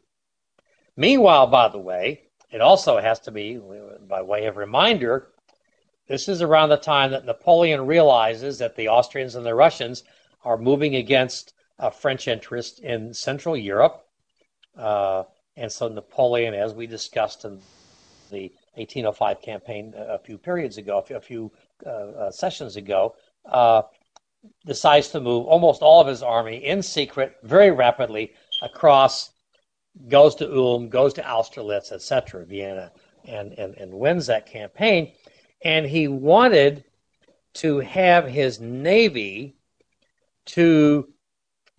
[0.96, 3.60] Meanwhile, by the way, it also has to be,
[4.08, 5.34] by way of reminder,
[6.08, 10.04] this is around the time that Napoleon realizes that the Austrians and the Russians
[10.46, 14.02] are moving against a French interest in Central Europe.
[14.78, 15.24] Uh,
[15.58, 17.60] and so Napoleon, as we discussed in
[18.30, 21.52] the 1805 campaign a few periods ago, a few
[21.86, 23.16] uh, uh, sessions ago,
[23.46, 23.82] uh,
[24.66, 29.32] decides to move almost all of his army in secret, very rapidly across
[30.10, 32.92] goes to Ulm, goes to Austerlitz, etc., Vienna,
[33.26, 35.12] and, and, and wins that campaign.
[35.64, 36.84] And he wanted
[37.56, 39.56] to have his navy
[40.46, 41.10] to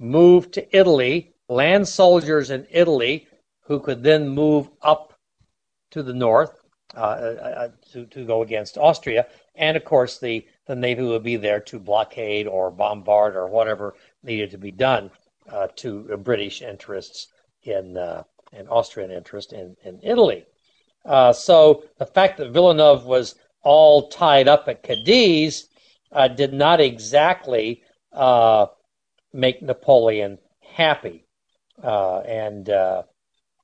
[0.00, 3.27] move to Italy, land soldiers in Italy
[3.68, 5.14] who could then move up
[5.90, 6.60] to the north
[6.96, 9.26] uh, uh, uh to, to go against Austria.
[9.54, 13.94] And of course, the, the Navy would be there to blockade or bombard or whatever
[14.22, 15.10] needed to be done
[15.52, 17.28] uh, to British interests
[17.62, 20.46] in uh, and Austrian interest in, in Italy.
[21.04, 25.68] Uh, so the fact that Villeneuve was all tied up at Cadiz
[26.12, 28.66] uh, did not exactly uh,
[29.32, 31.26] make Napoleon happy,
[31.82, 32.70] uh, and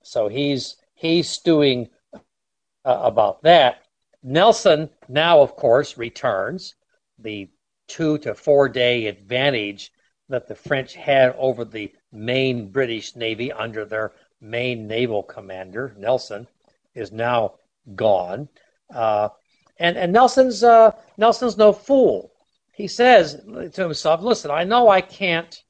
[0.04, 1.88] so he's he's stewing
[2.84, 3.82] about that.
[4.22, 6.74] Nelson now, of course, returns
[7.18, 7.48] the
[7.88, 9.92] two to four day advantage
[10.28, 16.46] that the French had over the main British Navy under their main naval commander, Nelson,
[16.94, 17.54] is now
[17.94, 18.48] gone.
[18.94, 19.28] Uh,
[19.78, 22.32] and and Nelson's uh, Nelson's no fool.
[22.72, 25.63] He says to himself, "Listen, I know I can't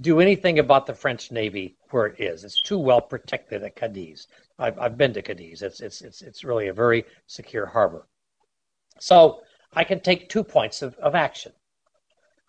[0.00, 2.44] do anything about the French Navy where it is.
[2.44, 4.26] It's too well protected at Cadiz.
[4.58, 5.62] I've, I've been to Cadiz.
[5.62, 8.08] It's it's it's it's really a very secure harbor.
[8.98, 11.52] So I can take two points of, of action.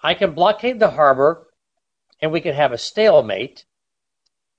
[0.03, 1.47] I can blockade the harbor
[2.21, 3.65] and we can have a stalemate.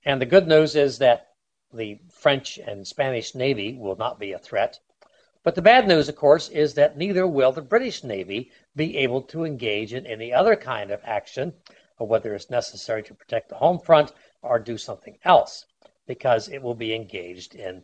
[0.05, 1.27] And the good news is that
[1.73, 4.79] the French and Spanish Navy will not be a threat.
[5.43, 9.21] But the bad news, of course, is that neither will the British Navy be able
[9.23, 11.53] to engage in any other kind of action,
[12.05, 15.65] whether it's necessary to protect the home front or do something else,
[16.05, 17.83] because it will be engaged in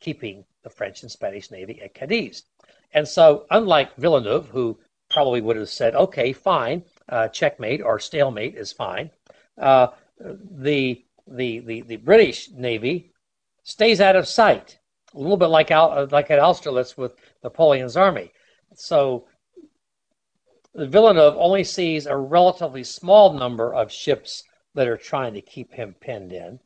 [0.00, 2.44] keeping the French and Spanish Navy at Cadiz.
[2.92, 4.78] And so, unlike Villeneuve, who
[5.10, 9.10] probably would have said, okay, fine, uh, checkmate or stalemate is fine.
[9.58, 9.88] Uh,
[10.18, 13.12] the, the, the, the British Navy
[13.64, 14.78] stays out of sight,
[15.14, 18.32] a little bit like, Al, like at Austerlitz with Napoleon's army.
[18.74, 19.26] So
[20.76, 24.42] Villeneuve only sees a relatively small number of ships
[24.74, 26.58] that are trying to keep him pinned in.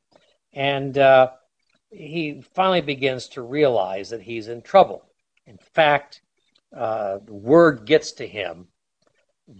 [0.52, 1.32] And uh,
[1.90, 5.04] he finally begins to realize that he's in trouble.
[5.46, 6.22] In fact,
[6.74, 8.68] uh, word gets to him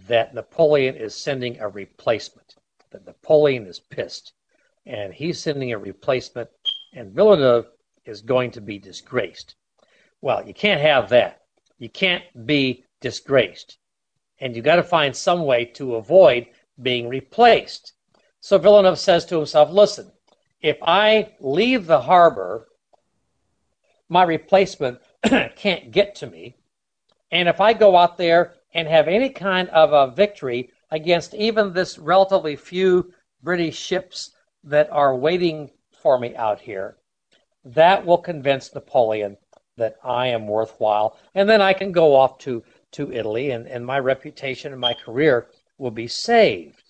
[0.07, 2.55] that Napoleon is sending a replacement,
[2.91, 4.33] that Napoleon is pissed,
[4.85, 6.49] and he's sending a replacement,
[6.93, 7.67] and Villeneuve
[8.05, 9.55] is going to be disgraced.
[10.21, 11.41] Well, you can't have that.
[11.79, 13.78] You can't be disgraced.
[14.39, 16.47] And you've got to find some way to avoid
[16.81, 17.93] being replaced.
[18.39, 20.11] So Villeneuve says to himself, listen,
[20.61, 22.67] if I leave the harbor,
[24.07, 24.99] my replacement
[25.55, 26.55] can't get to me.
[27.31, 31.73] And if I go out there and have any kind of a victory against even
[31.73, 34.31] this relatively few British ships
[34.63, 35.69] that are waiting
[36.01, 36.97] for me out here,
[37.63, 39.37] that will convince Napoleon
[39.77, 41.17] that I am worthwhile.
[41.35, 44.93] And then I can go off to, to Italy and, and my reputation and my
[44.93, 45.47] career
[45.77, 46.83] will be saved.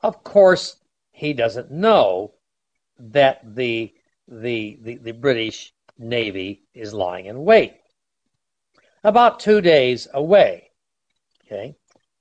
[0.00, 0.76] Of course,
[1.10, 2.34] he doesn't know
[2.98, 3.92] that the,
[4.26, 7.74] the, the, the British Navy is lying in wait.
[9.04, 10.70] About two days away.
[11.44, 11.76] Okay.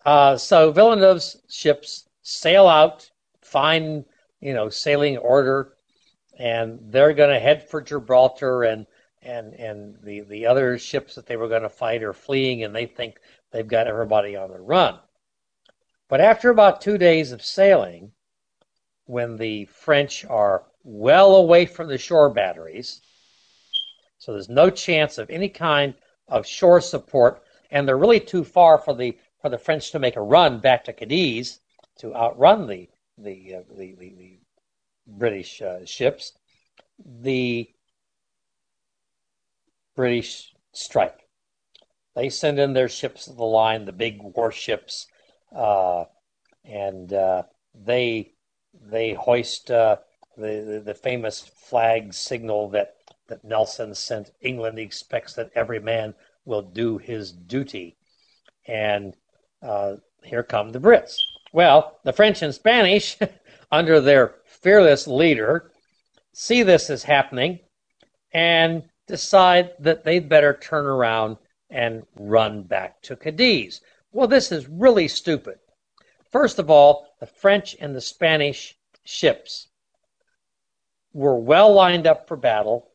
[0.05, 3.09] Uh, so Villeneuve's ships sail out,
[3.41, 4.05] find,
[4.39, 5.73] you know, sailing order,
[6.37, 8.87] and they're going to head for Gibraltar and
[9.21, 12.75] and and the the other ships that they were going to fight are fleeing and
[12.75, 13.19] they think
[13.51, 14.99] they've got everybody on the run.
[16.07, 18.11] But after about 2 days of sailing,
[19.05, 23.01] when the French are well away from the shore batteries.
[24.17, 25.93] So there's no chance of any kind
[26.27, 30.15] of shore support, and they're really too far for the for the French to make
[30.15, 31.59] a run back to Cadiz
[31.99, 34.37] to outrun the the uh, the, the, the,
[35.07, 36.33] British uh, ships.
[37.03, 37.67] The
[40.01, 41.27] British strike.
[42.15, 45.05] They send in their ships of the line, the big warships,
[45.55, 46.05] uh,
[46.65, 47.43] and uh,
[47.75, 48.33] they
[48.73, 49.97] they hoist uh,
[50.35, 52.95] the, the, famous flag signal that,
[53.27, 54.31] that Nelson sent.
[54.41, 57.95] England expects that every man will do his duty.
[58.67, 59.15] And
[59.61, 61.15] uh, here come the Brits.
[61.53, 63.19] Well, the French and Spanish,
[63.71, 65.69] under their fearless leader,
[66.33, 67.59] see this as happening
[68.33, 71.37] and decide that they'd better turn around
[71.69, 73.81] and run back to Cadiz.
[74.11, 75.59] Well, this is really stupid.
[76.31, 79.67] First of all, the French and the Spanish ships
[81.13, 82.91] were well lined up for battle,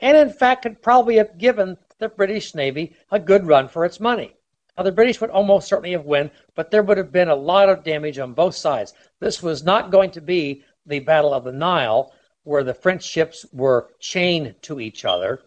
[0.00, 4.00] and in fact could probably have given the British Navy a good run for its
[4.00, 4.34] money.
[4.76, 7.68] Now, the British would almost certainly have won, but there would have been a lot
[7.68, 8.92] of damage on both sides.
[9.20, 12.12] This was not going to be the Battle of the Nile,
[12.44, 15.42] where the French ships were chained to each other,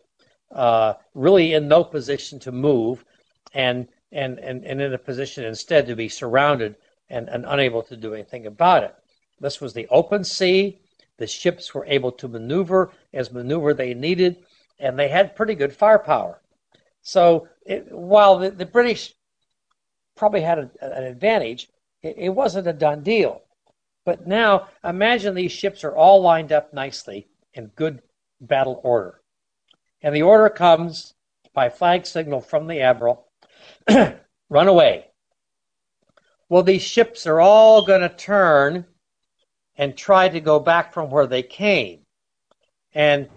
[0.52, 3.06] uh, really in no position to move,
[3.54, 6.76] and, and, and, and in a position instead to be surrounded
[7.10, 8.96] and, and unable to do anything about it.
[9.40, 10.80] This was the open sea.
[11.18, 14.38] The ships were able to maneuver as maneuver they needed,
[14.80, 16.42] and they had pretty good firepower.
[17.02, 19.14] So it, while the, the, British
[20.16, 21.70] probably had a, an advantage,
[22.02, 23.42] it, it wasn't a done deal.
[24.08, 28.02] But now imagine these ships are all lined up nicely in good
[28.39, 29.20] battle order.
[30.02, 31.13] And the order comes
[31.54, 33.28] by flag signal from the admiral
[33.89, 35.08] run away.
[36.48, 38.86] Well, these ships are all going to turn
[39.76, 42.06] and try to go back from where they came.
[42.93, 43.28] And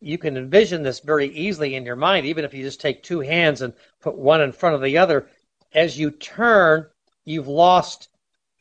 [0.00, 3.20] you can envision this very easily in your mind, even if you just take two
[3.20, 5.28] hands and put one in front of the other.
[5.74, 6.86] As you turn,
[7.26, 8.08] you've lost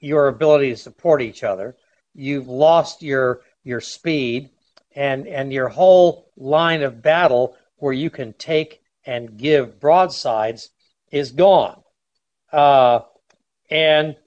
[0.02, 1.78] your ability to support each other.
[2.14, 4.50] You've lost your your speed
[4.96, 10.70] and and your whole line of battle where you can take and give broadsides
[11.12, 11.82] is gone.
[12.52, 13.00] Uh,
[13.70, 14.18] and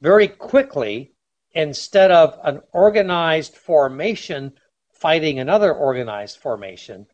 [0.00, 1.12] very quickly,
[1.52, 4.52] instead of an organized formation
[4.92, 7.06] fighting another organized formation,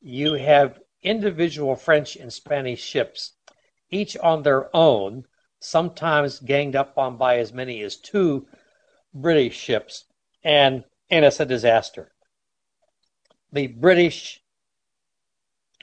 [0.00, 3.32] you have individual French and Spanish ships,
[3.90, 5.24] each on their own,
[5.60, 8.46] sometimes ganged up on by as many as two
[9.14, 10.04] British ships,
[10.42, 12.10] and, and it's a disaster.
[13.52, 14.42] The British,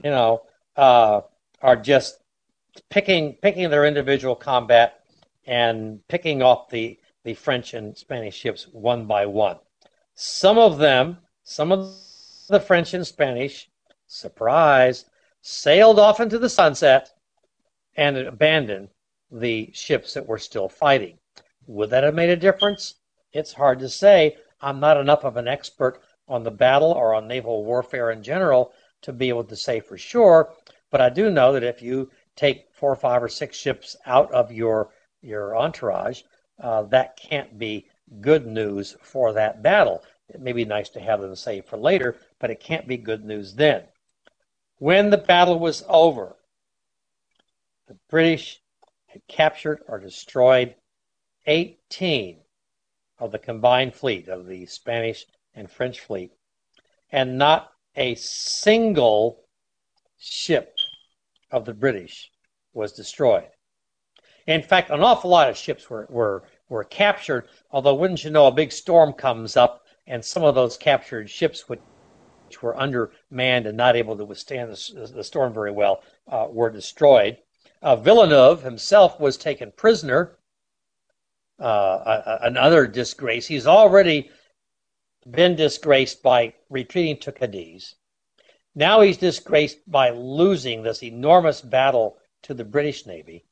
[0.03, 0.41] you know,
[0.75, 1.21] uh,
[1.61, 2.19] are just
[2.89, 4.99] picking picking their individual combat
[5.45, 9.57] and picking off the the French and Spanish ships one by one.
[10.13, 11.93] Some of them, some of
[12.47, 13.69] the French and Spanish,
[14.07, 15.05] surprise,
[15.41, 17.09] sailed off into the sunset
[17.95, 18.89] and abandoned
[19.31, 21.17] the ships that were still fighting.
[21.67, 22.95] Would that have made a difference?
[23.33, 24.37] It's hard to say.
[24.61, 28.73] I'm not enough of an expert on the battle or on naval warfare in general
[29.01, 30.53] to be able to say for sure.
[30.89, 34.51] But I do know that if you take four, five, or six ships out of
[34.51, 36.21] your your entourage,
[36.61, 37.87] uh, that can't be
[38.21, 40.03] good news for that battle.
[40.29, 43.25] It may be nice to have them saved for later, but it can't be good
[43.25, 43.83] news then.
[44.77, 46.35] When the battle was over,
[47.87, 48.61] the British
[49.27, 50.75] captured or destroyed
[51.45, 52.41] 18
[53.19, 56.31] of the combined fleet of the Spanish and French fleet,
[57.11, 59.43] and not a single
[60.17, 60.75] ship
[61.51, 62.31] of the British
[62.73, 63.49] was destroyed.
[64.45, 68.47] In fact, an awful lot of ships were, were, were captured, although wouldn't you know,
[68.47, 71.81] a big storm comes up and some of those captured ships, which,
[72.45, 76.69] which were undermanned and not able to withstand the, the storm very well, uh, were
[76.69, 77.37] destroyed.
[77.81, 80.37] Uh, Villeneuve himself was taken prisoner.
[81.59, 83.47] Uh, another disgrace.
[83.47, 84.29] He's already
[85.29, 87.95] been disgraced by retreating to Cadiz.
[88.75, 93.45] Now he's disgraced by losing this enormous battle to the British Navy,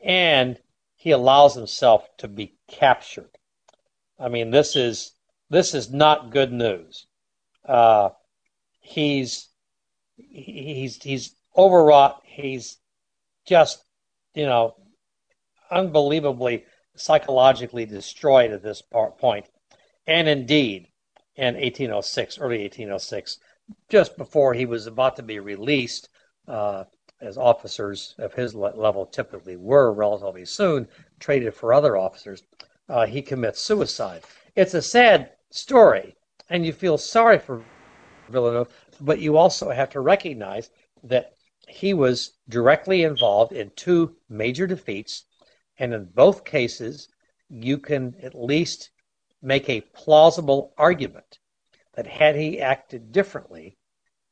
[0.00, 0.58] and
[0.94, 3.36] he allows himself to be captured.
[4.18, 5.12] I mean, this is
[5.50, 7.06] this is not good news.
[7.64, 8.10] Uh,
[8.80, 9.48] he's
[10.16, 12.22] he's he's overwrought.
[12.24, 12.78] He's
[13.46, 13.84] just
[14.34, 14.74] you know
[15.70, 16.64] unbelievably
[16.96, 18.82] psychologically destroyed at this
[19.18, 19.46] point.
[20.06, 20.88] And indeed,
[21.34, 23.38] in 1806, early 1806,
[23.88, 26.08] just before he was about to be released,
[26.48, 26.84] uh,
[27.20, 30.88] as officers of his level typically were relatively soon,
[31.18, 32.42] traded for other officers,
[32.88, 34.22] uh, he commits suicide.
[34.54, 36.16] It's a sad story,
[36.50, 37.64] and you feel sorry for
[38.28, 40.70] Villeneuve, but you also have to recognize
[41.02, 41.35] that
[41.68, 45.24] he was directly involved in two major defeats,
[45.78, 47.08] and in both cases,
[47.48, 48.90] you can at least
[49.42, 51.38] make a plausible argument
[51.94, 53.76] that had he acted differently,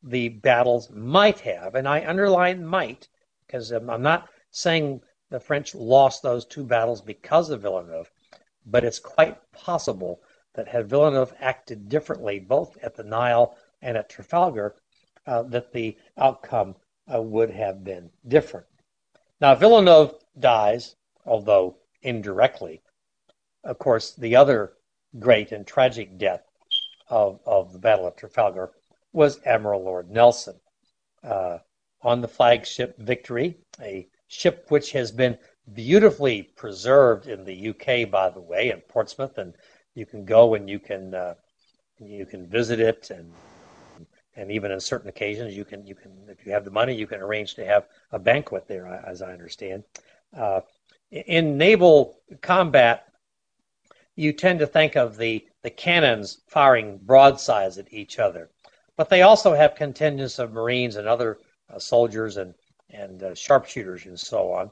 [0.03, 3.09] the battles might have, and I underline might,
[3.47, 8.11] because I'm not saying the French lost those two battles because of Villeneuve,
[8.67, 10.23] but it's quite possible
[10.55, 14.77] that had Villeneuve acted differently, both at the Nile and at Trafalgar,
[15.27, 16.77] uh, that the outcome
[17.09, 18.67] would have been different.
[19.41, 20.97] Now, Villeneuve dies,
[21.27, 22.83] although indirectly.
[23.63, 24.75] Of course, the other
[25.19, 26.43] great and tragic death
[27.09, 28.73] of, of the Battle of Trafalgar
[29.13, 30.61] was Admiral Lord Nelson.
[31.23, 31.59] Uh,
[32.03, 35.39] on the flagship Victory, a ship which has been
[35.73, 39.55] beautifully preserved in the UK, by the way, in Portsmouth, and
[39.95, 41.35] you can go and you can uh,
[41.99, 43.33] you can visit it, and
[44.37, 47.07] and even on certain occasions you can you can if you have the money you
[47.07, 49.85] can arrange to have a banquet there, as I understand.
[50.37, 50.61] Uh,
[51.11, 53.07] in naval combat,
[54.17, 58.51] you tend to think of the, the cannons firing broadsides at each other.
[58.97, 61.39] But they also have contingents of Marines and other
[61.73, 62.55] uh, soldiers and,
[62.91, 64.71] and uh, sharpshooters and so on.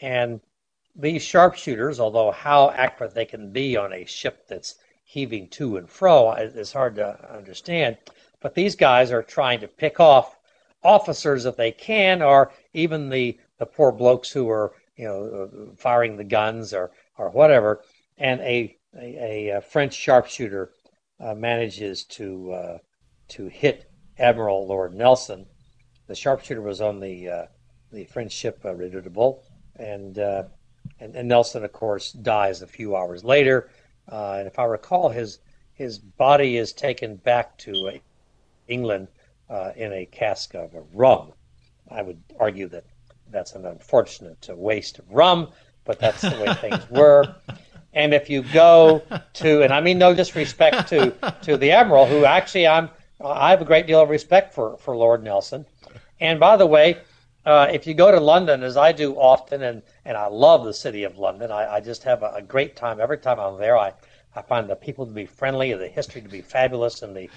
[0.00, 0.40] And
[0.96, 5.88] these sharpshooters, although how accurate they can be on a ship that's heaving to and
[5.88, 7.96] fro is hard to understand.
[8.44, 10.38] But these guys are trying to pick off
[10.82, 15.74] officers if they can, or even the, the poor blokes who are you know uh,
[15.76, 17.82] firing the guns or or whatever
[18.18, 20.72] and a a, a French sharpshooter
[21.20, 22.78] uh, manages to uh,
[23.28, 25.46] to hit Admiral Lord Nelson.
[26.06, 27.46] The sharpshooter was on the uh,
[27.92, 29.40] the French ship uh, Redoutable,
[29.76, 30.42] and, uh,
[31.00, 33.70] and, and Nelson, of course, dies a few hours later.
[34.06, 35.38] Uh, and if I recall, his
[35.72, 38.00] his body is taken back to
[38.68, 39.08] England
[39.76, 41.32] in a cask of rum.
[41.90, 42.84] I would argue that
[43.30, 45.48] that's an unfortunate waste of rum,
[45.84, 47.34] but that's the way things were.
[47.92, 49.02] And if you go
[49.34, 51.12] to, and I mean no disrespect to
[51.42, 52.90] to the admiral, who actually I'm,
[53.24, 55.66] I have a great deal of respect for for Lord Nelson.
[56.20, 56.98] And by the way,
[57.46, 60.74] uh, if you go to London, as I do often, and and I love the
[60.74, 63.76] city of London, I, I just have a, a great time every time I'm there.
[63.78, 63.92] I
[64.34, 67.30] I find the people to be friendly, the history to be fabulous, and the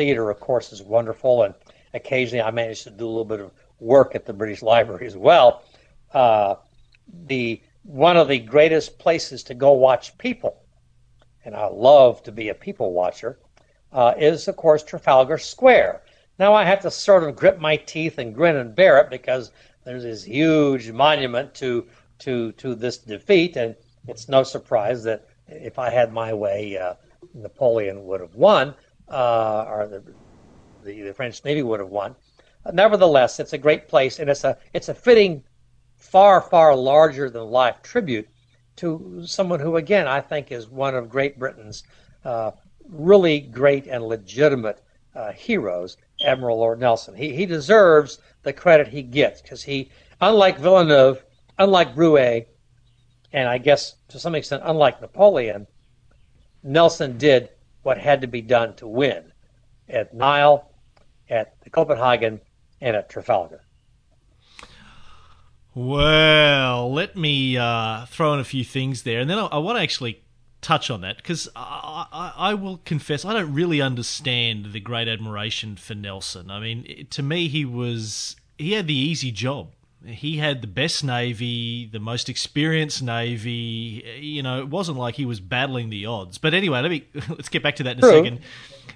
[0.00, 1.42] theater, of course, is wonderful.
[1.42, 1.54] And
[1.92, 5.14] occasionally, I manage to do a little bit of work at the British Library as
[5.14, 5.62] well.
[6.14, 6.54] Uh,
[7.26, 10.62] the one of the greatest places to go watch people,
[11.44, 13.40] and I love to be a people watcher,
[13.92, 16.02] uh, is of course Trafalgar Square.
[16.38, 19.50] Now I have to sort of grit my teeth and grin and bear it because
[19.84, 21.86] there's this huge monument to
[22.20, 23.76] to to this defeat, and
[24.08, 26.94] it's no surprise that if I had my way, uh,
[27.34, 28.74] Napoleon would have won,
[29.10, 30.02] uh, or the,
[30.84, 32.14] the, the French Navy would have won.
[32.72, 35.42] Nevertheless, it's a great place, and it's a it's a fitting
[35.96, 38.28] far, far larger than life tribute
[38.76, 41.84] to someone who, again, I think is one of Great Britain's
[42.24, 42.52] uh,
[42.88, 44.82] really great and legitimate
[45.14, 47.14] uh, heroes, Admiral Lord Nelson.
[47.14, 49.90] He, he deserves the credit he gets because he,
[50.20, 51.24] unlike Villeneuve,
[51.58, 52.46] unlike Brueys,
[53.32, 55.66] and I guess to some extent, unlike Napoleon,
[56.62, 57.50] Nelson did
[57.82, 59.32] what had to be done to win
[59.88, 60.70] at Nile,
[61.28, 62.40] at Copenhagen,
[62.80, 63.62] and at Trafalgar.
[65.74, 69.78] Well, let me uh, throw in a few things there, and then I, I want
[69.78, 70.22] to actually
[70.60, 75.08] touch on that because I, I, I, will confess I don't really understand the great
[75.08, 76.50] admiration for Nelson.
[76.50, 79.72] I mean, to me, he was he had the easy job.
[80.04, 84.04] He had the best navy, the most experienced navy.
[84.20, 86.38] You know, it wasn't like he was battling the odds.
[86.38, 88.10] But anyway, let me let's get back to that in true.
[88.10, 88.40] a second.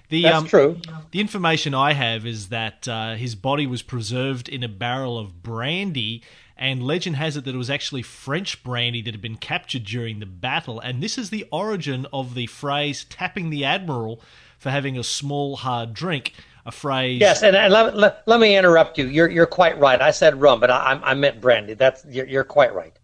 [0.09, 0.81] The, That's um, true.
[1.11, 5.43] The information I have is that uh, his body was preserved in a barrel of
[5.43, 6.23] brandy
[6.57, 10.21] and legend has it that it was actually French brandy that had been captured during
[10.21, 14.21] the battle, and this is the origin of the phrase tapping the admiral
[14.59, 16.33] for having a small hard drink.
[16.67, 17.21] A phrase.
[17.21, 19.07] Yes, and, and let, let, let, me interrupt you.
[19.07, 20.01] You're you're quite right.
[20.01, 21.75] I said rum, but I, I meant brandy.
[21.75, 22.99] That's you're, you're quite right.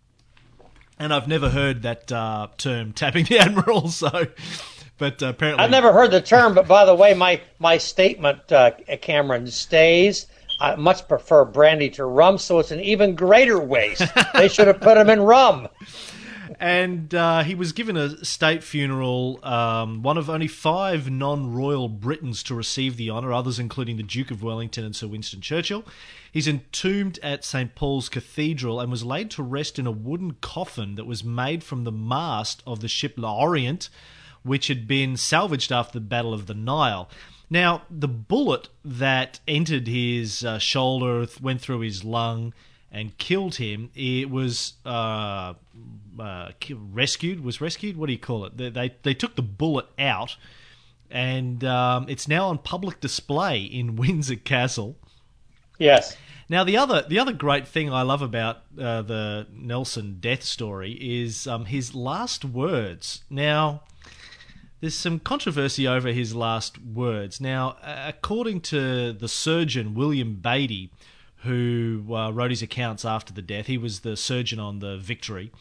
[0.99, 3.89] And I've never heard that uh, term tapping the admiral.
[3.91, 4.27] So,
[4.97, 6.55] but uh, apparently I've never heard the term.
[6.55, 10.27] But by the way, my my statement, uh, Cameron, stays
[10.61, 14.05] I much prefer brandy to rum, so it's an even greater waste.
[14.35, 15.69] they should have put them in rum.
[16.61, 21.89] And uh, he was given a state funeral, um, one of only five non royal
[21.89, 25.87] Britons to receive the honour, others including the Duke of Wellington and Sir Winston Churchill.
[26.31, 27.75] He's entombed at St.
[27.75, 31.85] Paul's Cathedral and was laid to rest in a wooden coffin that was made from
[31.85, 33.89] the mast of the ship L'Orient,
[34.43, 37.09] which had been salvaged after the Battle of the Nile.
[37.49, 42.53] Now, the bullet that entered his uh, shoulder, went through his lung,
[42.93, 45.55] and killed him, it was uh,
[46.21, 47.43] uh, rescued.
[47.43, 47.97] Was rescued?
[47.97, 48.57] What do you call it?
[48.57, 50.37] They they, they took the bullet out,
[51.11, 54.97] and um, it's now on public display in Windsor Castle.
[55.79, 56.17] Yes.
[56.49, 60.93] Now the other the other great thing I love about uh, the Nelson death story
[60.93, 63.23] is um, his last words.
[63.31, 63.83] Now
[64.81, 67.41] there's some controversy over his last words.
[67.41, 70.91] Now, according to the surgeon William Beatty,
[71.43, 75.53] who uh, wrote his accounts after the death, he was the surgeon on the Victory.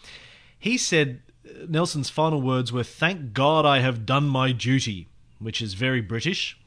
[0.60, 1.22] He said
[1.68, 5.08] Nelson's final words were, Thank God I have done my duty,
[5.40, 6.58] which is very British.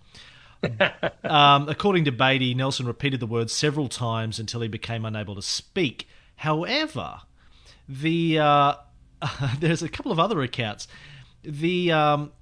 [1.24, 5.43] um, according to Beatty, Nelson repeated the words several times until he became unable to
[5.43, 6.09] speak.
[6.36, 7.20] However,
[7.88, 8.74] the uh,
[9.59, 10.88] there's a couple of other accounts.
[11.43, 12.32] The um,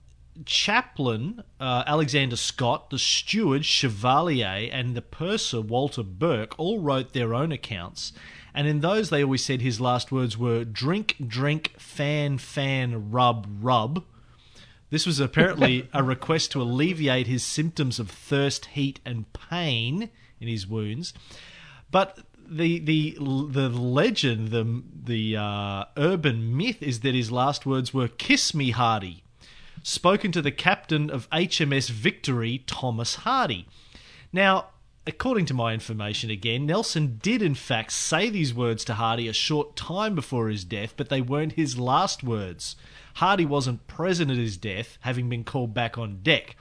[0.44, 7.34] chaplain uh, Alexander Scott, the steward Chevalier, and the purser Walter Burke all wrote their
[7.34, 8.12] own accounts.
[8.60, 13.46] And in those, they always said his last words were drink, drink, fan, fan, rub,
[13.62, 14.04] rub.
[14.90, 20.10] This was apparently a request to alleviate his symptoms of thirst, heat, and pain
[20.42, 21.14] in his wounds.
[21.90, 27.94] But the the the legend, the the uh, urban myth is that his last words
[27.94, 29.22] were "Kiss me, Hardy."
[29.82, 33.66] spoken to the captain of HMS Victory, Thomas Hardy.
[34.34, 34.66] Now,
[35.06, 39.32] according to my information again, Nelson did in fact say these words to Hardy a
[39.32, 42.76] short time before his death, but they weren't his last words.
[43.14, 46.56] Hardy wasn't present at his death, having been called back on deck.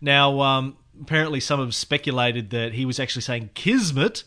[0.00, 4.24] Now, um, apparently, some have speculated that he was actually saying Kismet,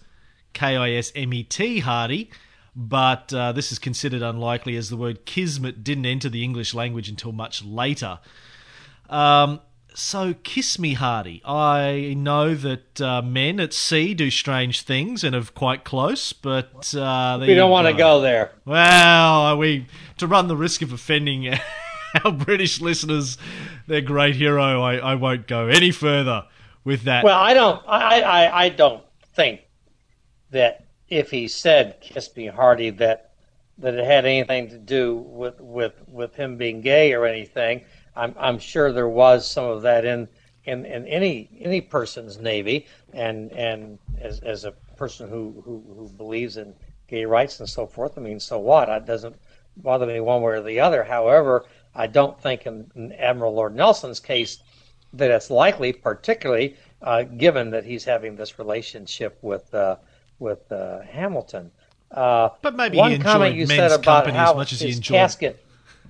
[0.53, 2.29] K I S M E T, Hardy,
[2.75, 7.09] but uh, this is considered unlikely as the word kismet didn't enter the English language
[7.09, 8.19] until much later.
[9.09, 9.61] Um,
[9.95, 11.41] so, kiss me, Hardy.
[11.45, 16.93] I know that uh, men at sea do strange things and are quite close, but
[16.95, 18.51] uh, we don't want to go there.
[18.65, 19.87] Well, we
[20.17, 21.53] to run the risk of offending
[22.23, 23.37] our British listeners,
[23.87, 24.81] their great hero.
[24.81, 26.45] I, I won't go any further
[26.83, 27.23] with that.
[27.23, 27.81] Well, I don't.
[27.87, 29.03] I, I, I don't
[29.35, 29.61] think
[30.51, 33.31] that if he said "kiss me, Hardy," that
[33.79, 37.85] that it had anything to do with with with him being gay or anything.
[38.15, 40.27] I'm I'm sure there was some of that in
[40.65, 46.09] in, in any any person's navy, and and as as a person who, who who
[46.09, 46.73] believes in
[47.07, 48.17] gay rights and so forth.
[48.17, 48.89] I mean, so what?
[48.89, 49.35] It doesn't
[49.77, 51.03] bother me one way or the other.
[51.03, 54.59] However, I don't think in, in Admiral Lord Nelson's case
[55.13, 59.97] that it's likely, particularly uh, given that he's having this relationship with uh,
[60.39, 61.71] with uh, Hamilton.
[62.11, 64.91] Uh, but maybe one he enjoyed comment you said about company as much as he
[64.91, 65.65] enjoyed casket.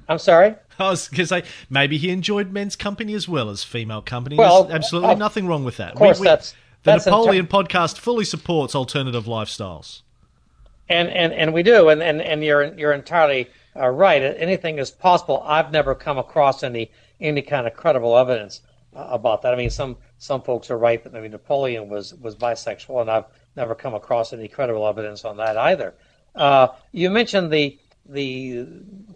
[0.10, 0.56] I'm sorry.
[0.80, 4.36] I was going to say maybe he enjoyed men's company as well as female company.
[4.36, 5.94] Well, There's absolutely nothing wrong with that.
[5.94, 10.02] Of course, we, we, that's the that's Napoleon inter- podcast fully supports alternative lifestyles.
[10.90, 14.22] And and and we do, and and and you're you're entirely uh, right.
[14.22, 15.42] Anything is possible.
[15.46, 18.62] I've never come across any any kind of credible evidence
[18.96, 19.54] uh, about that.
[19.54, 23.26] I mean, some some folks are right that maybe Napoleon was was bisexual, and I've
[23.56, 25.94] never come across any credible evidence on that either.
[26.36, 27.78] Uh, you mentioned the
[28.08, 28.68] the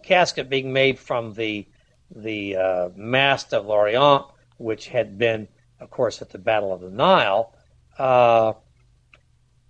[0.02, 1.66] casket being made from the
[2.14, 4.24] the uh, mast of L'Orient,
[4.56, 5.46] which had been,
[5.78, 7.54] of course, at the Battle of the Nile,
[7.98, 8.54] uh,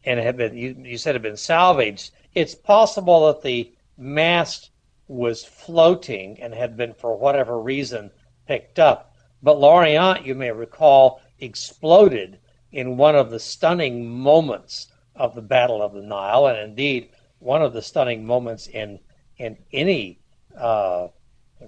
[0.05, 2.13] and had been you, you said had been salvaged.
[2.35, 4.71] It's possible that the mast
[5.09, 8.11] was floating and had been, for whatever reason,
[8.47, 9.15] picked up.
[9.43, 12.39] But L'Orient, you may recall, exploded
[12.71, 17.11] in one of the stunning moments of the Battle of the Nile, and indeed
[17.41, 19.01] one of the stunning moments in
[19.39, 20.19] in any
[20.57, 21.09] uh,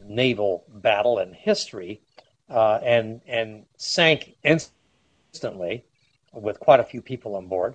[0.05, 2.01] naval battle in history,
[2.49, 5.85] uh, and and sank instantly
[6.33, 7.75] with quite a few people on board,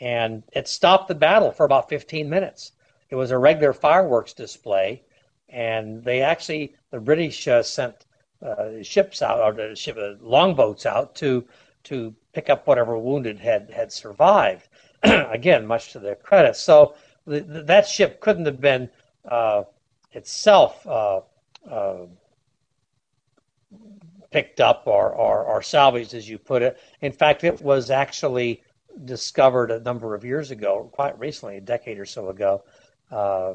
[0.00, 2.72] and it stopped the battle for about 15 minutes.
[3.10, 5.02] It was a regular fireworks display,
[5.48, 8.06] and they actually the British uh, sent
[8.42, 11.44] uh, ships out or the ship, uh, longboats out to
[11.84, 14.68] to pick up whatever wounded had had survived.
[15.02, 16.56] Again, much to their credit.
[16.56, 16.94] So
[17.26, 18.88] that ship couldn't have been
[20.12, 21.20] itself uh,
[21.70, 22.06] uh,
[24.30, 26.78] picked up or, or, or salvaged, as you put it.
[27.00, 28.62] In fact, it was actually
[29.04, 32.64] discovered a number of years ago, quite recently, a decade or so ago,
[33.10, 33.54] uh,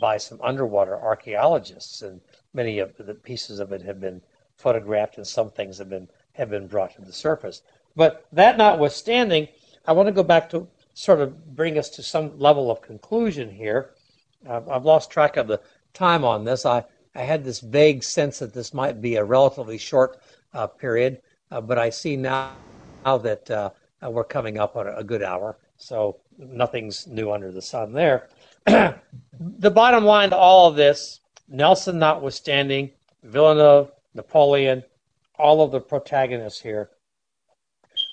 [0.00, 2.20] by some underwater archaeologists, and
[2.54, 4.20] many of the pieces of it have been
[4.56, 7.62] photographed, and some things have been have been brought to the surface.
[7.94, 9.48] But that notwithstanding,
[9.86, 13.50] I want to go back to sort of bring us to some level of conclusion
[13.50, 13.90] here.
[14.48, 15.60] Uh, I've lost track of the
[15.94, 16.66] time on this.
[16.66, 16.84] I,
[17.14, 20.20] I had this vague sense that this might be a relatively short
[20.54, 22.52] uh, period, uh, but I see now,
[23.04, 23.70] now that uh,
[24.02, 28.28] we're coming up on a good hour, so nothing's new under the sun there.
[28.66, 32.90] the bottom line to all of this, Nelson notwithstanding,
[33.22, 34.82] Villeneuve, Napoleon,
[35.38, 36.90] all of the protagonists here,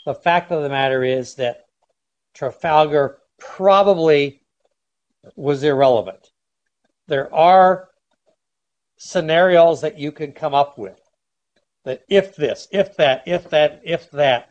[0.06, 1.68] the fact of the matter is that
[2.34, 4.42] Trafalgar probably
[5.36, 6.30] was irrelevant.
[7.08, 7.90] There are
[8.98, 11.00] scenarios that you can come up with
[11.86, 14.50] that if this, if that, if that, if that,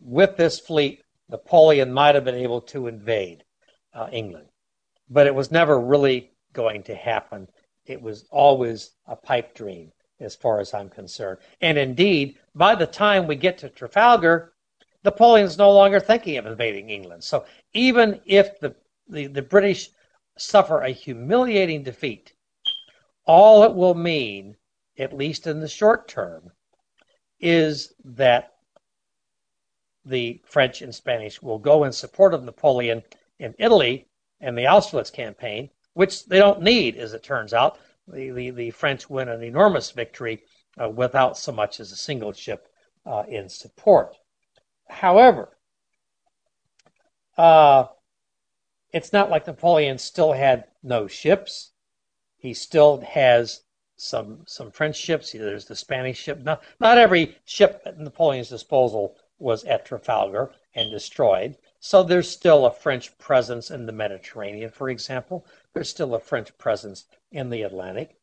[0.00, 3.44] with this fleet, Napoleon might have been able to invade
[3.92, 4.46] uh, England
[5.08, 7.48] but it was never really going to happen.
[7.84, 11.38] It was always a pipe dream, as far as I'm concerned.
[11.60, 14.52] And indeed, by the time we get to Trafalgar,
[15.04, 17.22] Napoleon's no longer thinking of invading England.
[17.22, 17.44] So
[17.74, 18.74] even if the,
[19.08, 19.90] the, the British
[20.38, 22.32] suffer a humiliating defeat,
[23.24, 24.56] all it will mean,
[24.98, 26.50] at least in the short term,
[27.40, 28.54] is that
[30.04, 33.02] the French and Spanish will go in support of Napoleon
[33.38, 34.08] in Italy
[34.40, 37.78] and the Austerlitz campaign, which they don't need, as it turns out.
[38.06, 40.44] The, the, the French win an enormous victory
[40.80, 42.68] uh, without so much as a single ship
[43.04, 44.16] uh, in support.
[44.88, 45.56] However,
[47.36, 47.86] uh,
[48.96, 51.72] it's not like Napoleon still had no ships.
[52.38, 53.60] He still has
[53.96, 55.32] some some French ships.
[55.32, 56.42] There's the Spanish ship.
[56.42, 61.58] Not not every ship at Napoleon's disposal was at Trafalgar and destroyed.
[61.78, 65.44] So there's still a French presence in the Mediterranean, for example.
[65.74, 68.16] There's still a French presence in the Atlantic.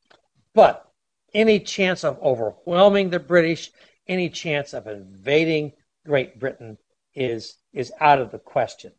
[0.55, 0.91] But
[1.35, 3.71] any chance of overwhelming the British,
[4.07, 6.79] any chance of invading Great Britain
[7.13, 8.91] is, is out of the question.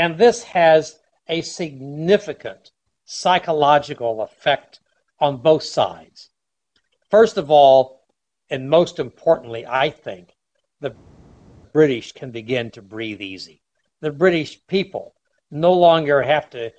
[0.00, 0.98] And this has
[1.28, 2.70] a significant
[3.04, 4.80] psychological effect
[5.18, 6.30] on both sides.
[7.10, 8.06] First of all,
[8.48, 10.34] and most importantly, I think,
[10.80, 10.96] the
[11.72, 13.60] British can begin to breathe easy
[14.00, 15.14] the British people
[15.50, 16.72] no longer have to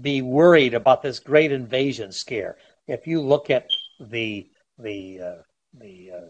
[0.00, 2.56] be worried about this great invasion scare.
[2.86, 3.66] If you look at
[4.00, 4.48] the
[4.78, 5.42] the uh,
[5.74, 6.20] the uh,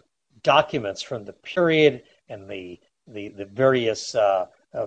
[0.43, 4.87] documents from the period and the the the various uh, uh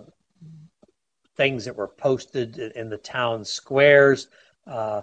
[1.39, 4.27] things that were posted in the town squares,
[4.67, 5.01] uh,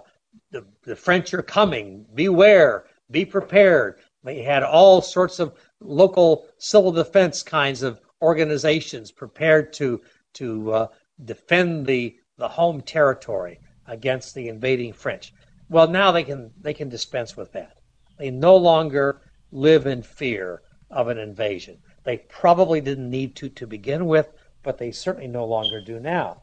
[0.51, 2.05] the the French are coming.
[2.13, 3.95] Beware, be prepared.
[4.23, 9.99] They had all sorts of local civil defense kinds of organizations prepared to
[10.33, 10.87] to uh,
[11.25, 15.33] defend the, the home territory against the invading French.
[15.69, 17.77] Well, now they can they can dispense with that.
[18.19, 19.21] They no longer
[19.51, 20.61] live in fear
[20.91, 21.79] of an invasion.
[22.03, 24.29] They probably didn't need to to begin with,
[24.67, 26.41] but they certainly no longer do now.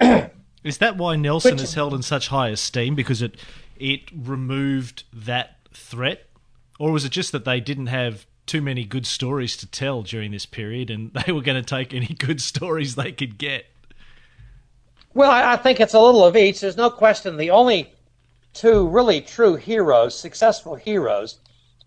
[0.64, 3.36] is that why Nelson Which, is held in such high esteem because it
[3.76, 6.26] it removed that threat,
[6.80, 10.30] or was it just that they didn't have too many good stories to tell during
[10.30, 13.66] this period, and they were going to take any good stories they could get.
[15.12, 16.60] Well, I think it's a little of each.
[16.60, 17.36] There's no question.
[17.36, 17.92] The only
[18.54, 21.40] two really true heroes, successful heroes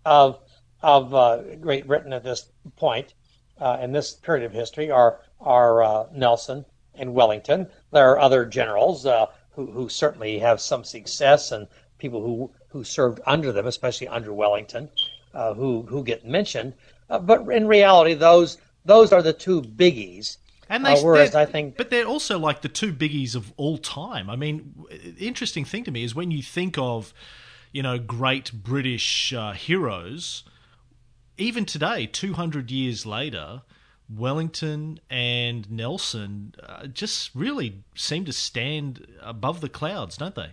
[0.06, 0.38] of
[0.82, 3.12] of uh, Great Britain at this point
[3.60, 6.64] uh, in this period of history are are uh, Nelson
[6.94, 7.66] and Wellington.
[7.92, 11.66] There are other generals uh, who who certainly have some success and
[11.98, 14.88] people who who served under them, especially under Wellington,
[15.34, 16.74] uh, who who get mentioned.
[17.08, 20.38] Uh, but in reality, those those are the two biggies.
[20.68, 23.76] And they, uh, whereas I think, but they're also like the two biggies of all
[23.76, 24.30] time.
[24.30, 24.74] I mean,
[25.18, 27.12] interesting thing to me is when you think of,
[27.72, 30.44] you know, great British uh, heroes.
[31.36, 33.62] Even today, two hundred years later,
[34.14, 40.50] Wellington and Nelson uh, just really seem to stand above the clouds, don't they?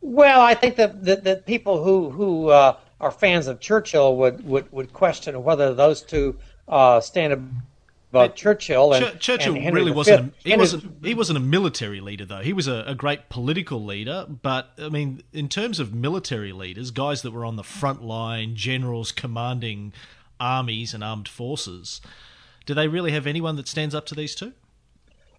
[0.00, 4.46] Well, I think that that, that people who who uh, are fans of Churchill would,
[4.46, 8.92] would, would question whether those two uh, stand above Churchill.
[8.94, 10.32] And, Ch- Churchill and really wasn't.
[10.32, 11.04] A, he Henry- wasn't.
[11.04, 12.40] He wasn't a military leader, though.
[12.40, 14.26] He was a, a great political leader.
[14.28, 18.54] But I mean, in terms of military leaders, guys that were on the front line,
[18.54, 19.92] generals commanding
[20.38, 22.00] armies and armed forces,
[22.66, 24.52] do they really have anyone that stands up to these two?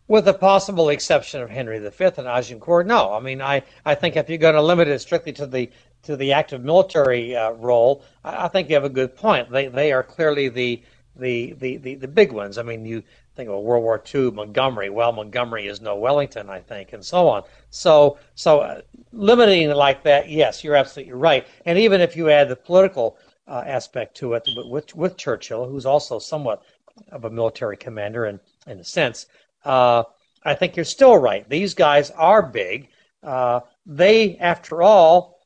[0.08, 2.88] with the possible exception of Henry V and Agincourt.
[2.88, 5.70] No, I mean, I, I think if you're going to limit it strictly to the
[6.04, 9.52] to the active military uh, role, I, I think you have a good point.
[9.52, 10.82] They they are clearly the
[11.16, 12.60] the, the, the, the big ones.
[12.60, 13.04] I mean, you
[13.36, 14.92] think of World War II, Montgomery.
[14.92, 17.44] Well, Montgomery is no Wellington, I think, and so on.
[17.72, 21.46] So so uh, limiting it like that, yes, you're absolutely right.
[21.66, 23.18] And even if you add the political
[23.48, 26.64] uh, aspect to it with with Churchill, who's also somewhat
[27.12, 29.26] of a military commander in in a sense,
[29.66, 30.04] uh,
[30.43, 31.48] I think you're still right.
[31.50, 32.89] These guys are big.
[33.24, 35.39] Uh, they, after all,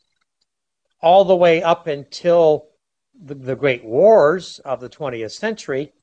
[1.01, 2.67] all the way up until
[3.23, 5.93] the, the great wars of the 20th century,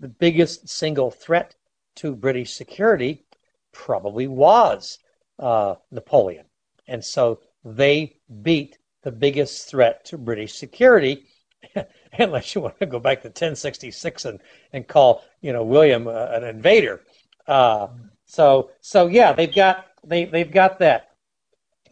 [0.00, 1.54] the biggest single threat
[1.96, 3.24] to British security
[3.72, 4.98] probably was
[5.38, 6.46] uh, Napoleon.
[6.86, 11.26] And so they beat the biggest threat to British security,
[12.18, 14.40] unless you want to go back to 1066 and,
[14.72, 17.00] and call you know William uh, an invader.
[17.46, 17.88] Uh,
[18.24, 21.10] so so yeah, they've got they they've got that.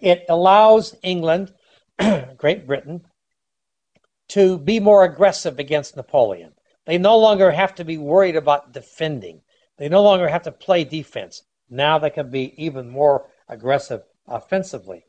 [0.00, 1.52] It allows England,
[2.36, 3.02] Great Britain,
[4.28, 6.52] to be more aggressive against Napoleon.
[6.86, 9.42] They no longer have to be worried about defending.
[9.76, 11.42] They no longer have to play defense.
[11.68, 15.04] Now they can be even more aggressive offensively.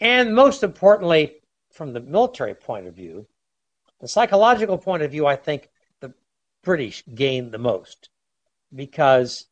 [0.00, 1.36] And most importantly,
[1.70, 3.26] from the military point of view,
[4.04, 6.12] the psychological point of view, I think the
[6.62, 8.10] British gained the most
[8.74, 9.46] because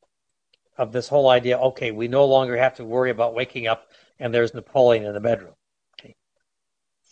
[0.76, 3.88] of this whole idea okay, we no longer have to worry about waking up
[4.18, 5.55] and there's Napoleon in the bedroom.
[5.98, 6.16] Okay.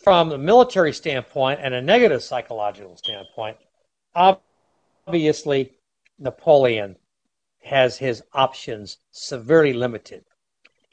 [0.03, 3.57] From a military standpoint and a negative psychological standpoint,
[5.07, 5.71] obviously
[6.19, 6.95] Napoleon
[7.63, 10.25] has his options severely limited.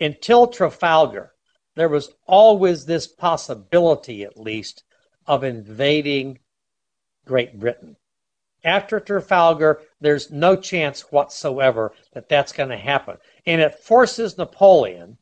[0.01, 1.35] Until Trafalgar,
[1.75, 4.85] there was always this possibility, at least,
[5.29, 6.39] of invading
[7.25, 7.97] Great Britain.
[8.65, 13.19] After Trafalgar, there's no chance whatsoever that that's going to happen.
[13.47, 15.19] And it forces Napoleon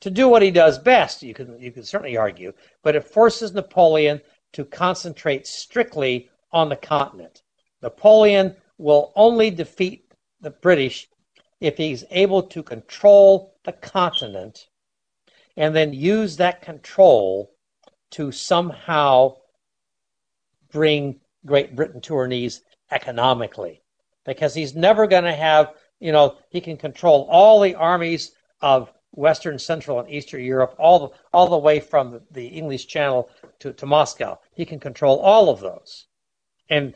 [0.00, 2.52] to do what he does best, you can, you can certainly argue,
[2.82, 4.20] but it forces Napoleon
[4.52, 7.42] to concentrate strictly on the continent.
[7.82, 11.08] Napoleon will only defeat the British
[11.60, 14.68] if he's able to control the continent
[15.56, 17.52] and then use that control
[18.10, 19.36] to somehow
[20.72, 23.82] bring Great Britain to her knees economically.
[24.24, 28.92] Because he's never going to have, you know, he can control all the armies of
[29.12, 33.30] Western, Central, and Eastern Europe, all the, all the way from the English Channel
[33.60, 34.38] to, to Moscow.
[34.54, 36.06] He can control all of those.
[36.68, 36.94] And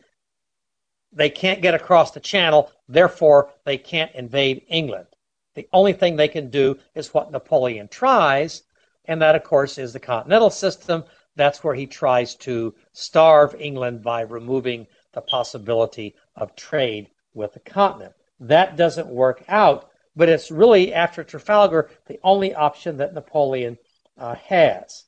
[1.13, 5.07] they can't get across the channel, therefore, they can't invade England.
[5.55, 8.63] The only thing they can do is what Napoleon tries,
[9.07, 11.05] and that, of course, is the continental system.
[11.37, 17.61] That's where he tries to starve England by removing the possibility of trade with the
[17.61, 18.15] continent.
[18.41, 23.79] That doesn't work out, but it's really, after Trafalgar, the only option that Napoleon
[24.19, 25.05] uh, has.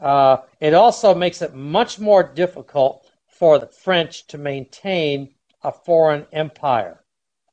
[0.00, 6.26] Uh, it also makes it much more difficult for the French to maintain a foreign
[6.32, 7.04] empire.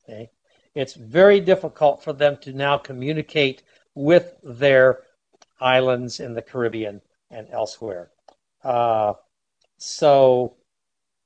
[0.02, 0.30] Okay?
[0.74, 3.62] It's very difficult for them to now communicate
[3.94, 5.00] with their
[5.62, 7.00] islands in the Caribbean
[7.30, 8.10] and elsewhere.
[8.64, 9.14] Uh,
[9.78, 10.56] so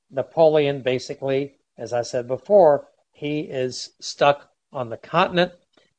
[0.09, 5.51] Napoleon basically, as I said before, he is stuck on the continent.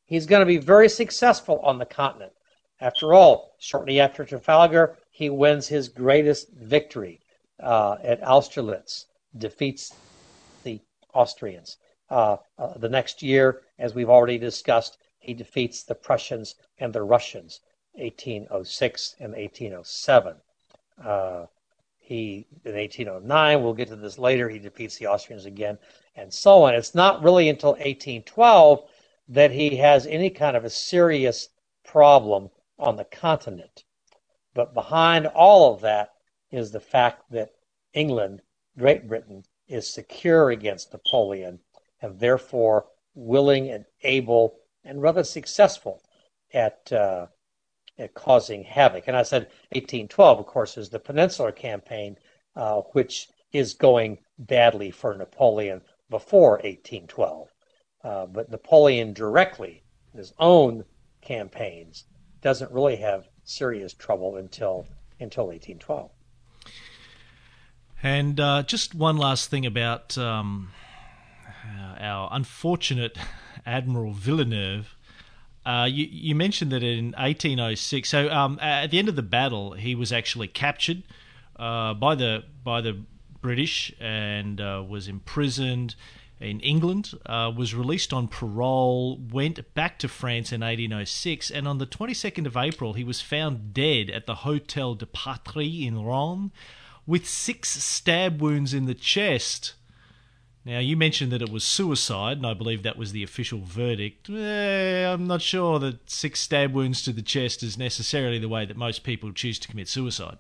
[0.05, 2.32] He's going to be very successful on the continent.
[2.80, 7.20] After all, shortly after Trafalgar, he wins his greatest victory
[7.61, 9.95] uh, at Austerlitz, defeats
[10.62, 10.80] the
[11.12, 11.76] Austrians.
[12.09, 17.03] Uh, uh, the next year, as we've already discussed, he defeats the Prussians and the
[17.03, 17.61] Russians.
[17.99, 20.36] 1806 and 1807.
[21.03, 21.46] Uh,
[21.99, 25.78] he in 1809, we'll get to this later, he defeats the Austrians again,
[26.16, 26.74] and so on.
[26.74, 28.88] It's not really until 1812
[29.28, 31.51] that he has any kind of a serious
[31.84, 33.84] problem on the continent.
[34.55, 36.14] But behind all of that
[36.51, 37.51] is the fact that
[37.92, 38.40] England,
[38.78, 41.61] Great Britain, is secure against Napoleon
[42.01, 46.03] and therefore willing and able and rather successful
[46.55, 47.26] at uh,
[48.14, 49.09] causing havoc.
[49.09, 49.42] And I said
[49.72, 52.16] 1812, of course, is the Peninsular Campaign,
[52.55, 55.80] uh, which is going badly for Napoleon
[56.11, 57.49] before 1812.
[58.05, 59.82] Uh, but Napoleon directly,
[60.14, 60.84] his own
[61.20, 62.05] campaigns,
[62.40, 64.86] doesn't really have serious trouble until
[65.20, 66.11] until 1812.
[68.03, 70.70] And uh, just one last thing about um,
[71.99, 73.18] our unfortunate
[73.66, 74.94] Admiral Villeneuve.
[75.69, 78.09] Uh, you, you, mentioned that in 1806.
[78.09, 81.03] So um, at the end of the battle, he was actually captured
[81.57, 83.03] uh, by the by the
[83.43, 85.95] British and uh, was imprisoned
[86.41, 87.12] in England.
[87.27, 89.19] Uh, was released on parole.
[89.31, 93.75] Went back to France in 1806, and on the 22nd of April, he was found
[93.75, 96.51] dead at the Hotel de Patrie in Rouen
[97.07, 99.75] with six stab wounds in the chest.
[100.64, 104.28] Now, you mentioned that it was suicide, and I believe that was the official verdict.
[104.28, 108.66] Eh, I'm not sure that six stab wounds to the chest is necessarily the way
[108.66, 110.38] that most people choose to commit suicide.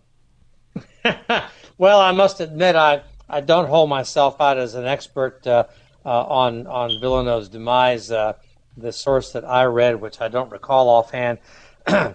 [1.78, 5.64] well, I must admit, I, I don't hold myself out as an expert uh,
[6.04, 8.10] uh, on, on Villeneuve's demise.
[8.10, 8.34] Uh,
[8.76, 11.38] the source that I read, which I don't recall offhand,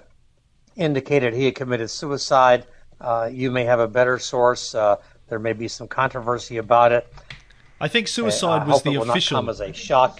[0.75, 2.65] indicated he had committed suicide.
[3.01, 4.73] Uh, you may have a better source.
[4.73, 4.97] Uh,
[5.27, 7.11] there may be some controversy about it.
[7.79, 10.19] I think suicide was the official come as a shock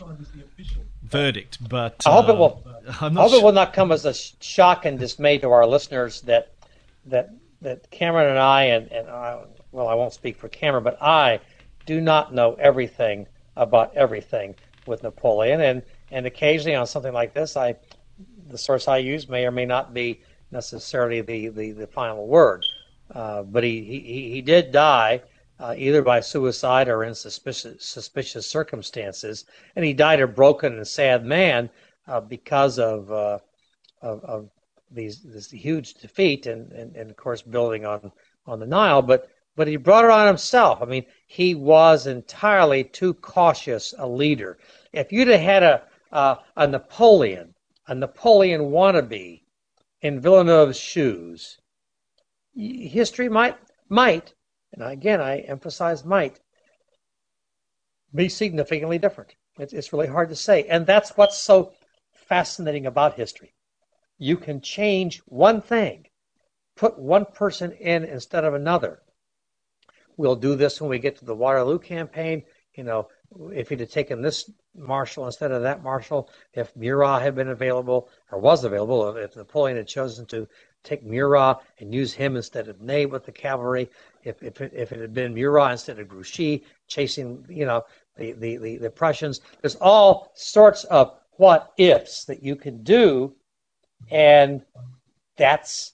[1.04, 2.64] verdict, but I hope it will.
[2.66, 3.40] Uh, I hope sure.
[3.40, 6.52] it will not come as a shock and dismay to our listeners that
[7.06, 11.02] that that Cameron and I and and I, well, I won't speak for Cameron, but
[11.02, 11.40] I
[11.86, 17.56] do not know everything about everything with Napoleon, and and occasionally on something like this,
[17.56, 17.76] I
[18.50, 22.66] the source I use may or may not be necessarily the the, the final word.
[23.14, 25.22] Uh, but he, he he did die
[25.60, 29.46] uh, either by suicide or in suspicious, suspicious circumstances.
[29.76, 31.70] And he died a broken and sad man
[32.08, 33.40] uh, because of, uh,
[34.02, 34.50] of, of
[34.94, 38.12] these this huge defeat and, and, and of course building on
[38.46, 39.02] on the Nile.
[39.02, 40.82] But but he brought it on himself.
[40.82, 44.58] I mean, he was entirely too cautious a leader.
[44.92, 47.56] If you'd have had a uh, a Napoleon,
[47.88, 49.42] a Napoleon wannabe
[50.02, 51.58] in Villeneuve's shoes,
[52.56, 53.58] history might
[53.90, 54.34] might
[54.74, 56.40] and again, I emphasize might,
[58.14, 59.36] be significantly different.
[59.58, 60.66] It's, it's really hard to say.
[60.66, 61.72] And that's what's so
[62.14, 63.54] fascinating about history.
[64.18, 66.08] You can change one thing,
[66.76, 69.02] put one person in instead of another.
[70.18, 72.44] We'll do this when we get to the Waterloo campaign.
[72.76, 73.08] You know,
[73.52, 78.10] if he'd have taken this marshal instead of that marshal, if Murat had been available
[78.32, 80.48] or was available, if Napoleon had chosen to
[80.84, 83.90] take Murat and use him instead of Ney with the cavalry,
[84.24, 87.84] if if it, if it had been Murat instead of Grouchy chasing, you know,
[88.16, 89.42] the, the, the, the Prussians.
[89.62, 93.36] There's all sorts of what ifs that you can do,
[94.10, 94.64] and
[95.38, 95.94] that's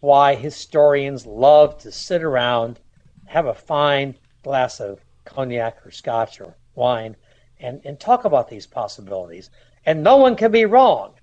[0.00, 2.80] why historians love to sit around,
[3.26, 7.14] have a fine glass of cognac or scotch or wine,
[7.60, 9.50] and, and talk about these possibilities.
[9.86, 11.14] And no one can be wrong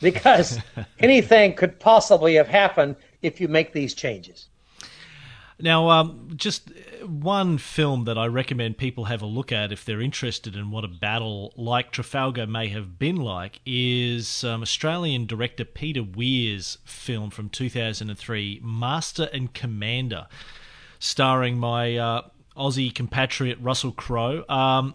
[0.00, 0.58] because
[0.98, 4.48] anything could possibly have happened if you make these changes.
[5.60, 6.72] Now, um, just
[7.06, 10.84] one film that I recommend people have a look at if they're interested in what
[10.84, 17.30] a battle like Trafalgar may have been like is um, Australian director Peter Weir's film
[17.30, 20.26] from 2003, Master and Commander,
[20.98, 22.22] starring my uh,
[22.56, 24.44] Aussie compatriot Russell Crowe.
[24.48, 24.94] Um,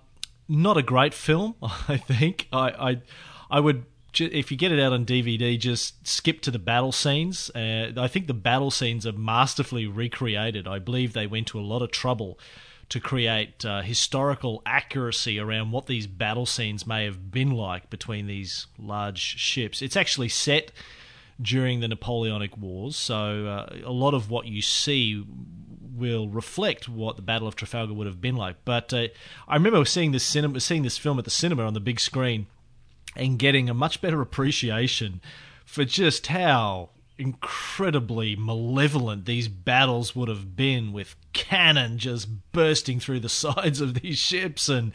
[0.50, 2.48] not a great film, I think.
[2.52, 3.02] I, I,
[3.50, 3.86] I would
[4.16, 7.50] if you get it out on DVD, just skip to the battle scenes.
[7.52, 10.68] Uh, I think the battle scenes are masterfully recreated.
[10.68, 12.40] I believe they went to a lot of trouble
[12.90, 18.26] to create uh, historical accuracy around what these battle scenes may have been like between
[18.26, 19.82] these large ships.
[19.82, 20.72] It's actually set
[21.40, 25.24] during the Napoleonic Wars, so uh, a lot of what you see
[25.96, 28.56] will reflect what the Battle of Trafalgar would have been like.
[28.66, 29.08] But uh,
[29.48, 32.48] I remember seeing this cinema, seeing this film at the cinema on the big screen
[33.20, 35.22] and getting a much better appreciation
[35.66, 43.20] for just how incredibly malevolent these battles would have been with cannon just bursting through
[43.20, 44.94] the sides of these ships and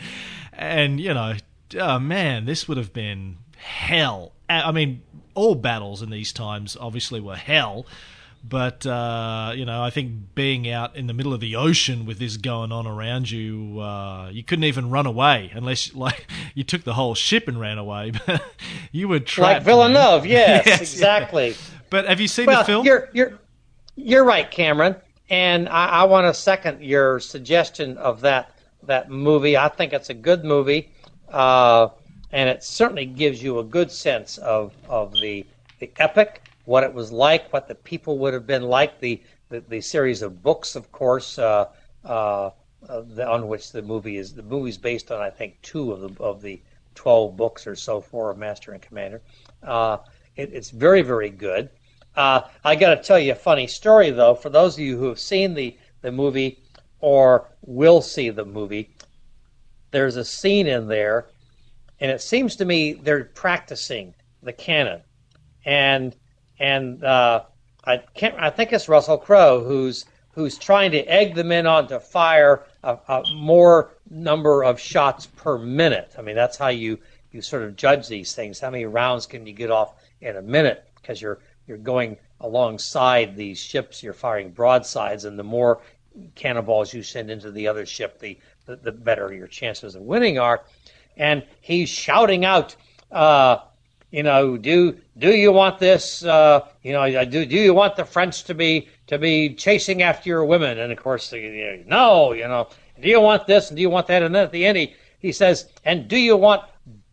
[0.55, 1.35] and you know
[1.79, 5.03] oh man this would have been hell I mean,
[5.35, 7.87] all battles in these times obviously were hell.
[8.47, 12.19] But uh, you know, I think being out in the middle of the ocean with
[12.19, 16.85] this going on around you, uh, you couldn't even run away unless like you took
[16.85, 18.13] the whole ship and ran away.
[18.93, 19.55] You were trapped.
[19.55, 21.49] Like Villeneuve, yes, Yes, exactly.
[21.49, 21.55] yeah.
[21.91, 22.87] But have you seen Well, the film?
[22.87, 23.39] you're you're
[23.97, 24.95] you're right, Cameron,
[25.31, 28.53] and I, I want to second your suggestion of that
[28.85, 29.57] that movie.
[29.57, 30.93] I think it's a good movie,
[31.29, 31.89] uh,
[32.31, 35.45] and it certainly gives you a good sense of of the
[35.81, 39.61] the epic, what it was like, what the people would have been like, the the,
[39.61, 41.39] the series of books, of course.
[41.39, 41.67] Uh,
[42.05, 42.51] uh,
[42.89, 46.01] uh, the, on which the movie is the movie's based on I think two of
[46.01, 46.61] the of the
[46.95, 49.23] twelve books or so for Master and Commander.
[49.62, 49.99] Uh,
[50.37, 51.71] it, it's very very good.
[52.15, 54.35] Uh, I got to tell you a funny story though.
[54.35, 56.62] For those of you who have seen the the movie
[57.01, 58.95] or will see the movie,
[59.91, 61.29] there's a scene in there,
[62.01, 65.01] and it seems to me they're practicing the cannon,
[65.65, 66.15] and
[66.59, 67.45] and uh,
[67.85, 68.35] I can't.
[68.39, 72.65] I think it's Russell Crowe who's who's trying to egg the men on to fire
[72.83, 76.13] a, a more number of shots per minute.
[76.19, 76.99] I mean, that's how you
[77.33, 78.61] you sort of judge these things.
[78.61, 80.89] How many rounds can you get off in a minute?
[80.97, 84.03] Because you're you're going alongside these ships.
[84.03, 85.81] You're firing broadsides, and the more
[86.35, 90.39] cannonballs you send into the other ship, the the, the better your chances of winning
[90.39, 90.63] are.
[91.17, 92.75] And he's shouting out.
[93.11, 93.59] Uh,
[94.15, 96.25] you know, do do you want this?
[96.25, 100.29] Uh, you know, do do you want the French to be to be chasing after
[100.29, 100.79] your women?
[100.79, 102.69] And of course, you know, no, you know,
[103.03, 104.23] do you want this and do you want that?
[104.23, 106.62] And then at the end, he, he says, and do you want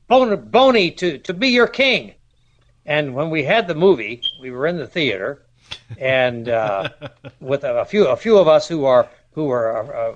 [0.08, 2.14] Bon- Boney to to be your king?
[2.86, 5.42] And when we had the movie, we were in the theater,
[5.98, 6.90] and uh,
[7.40, 10.14] with a, a few a few of us who are who are, uh,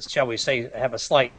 [0.00, 1.32] shall we say, have a slight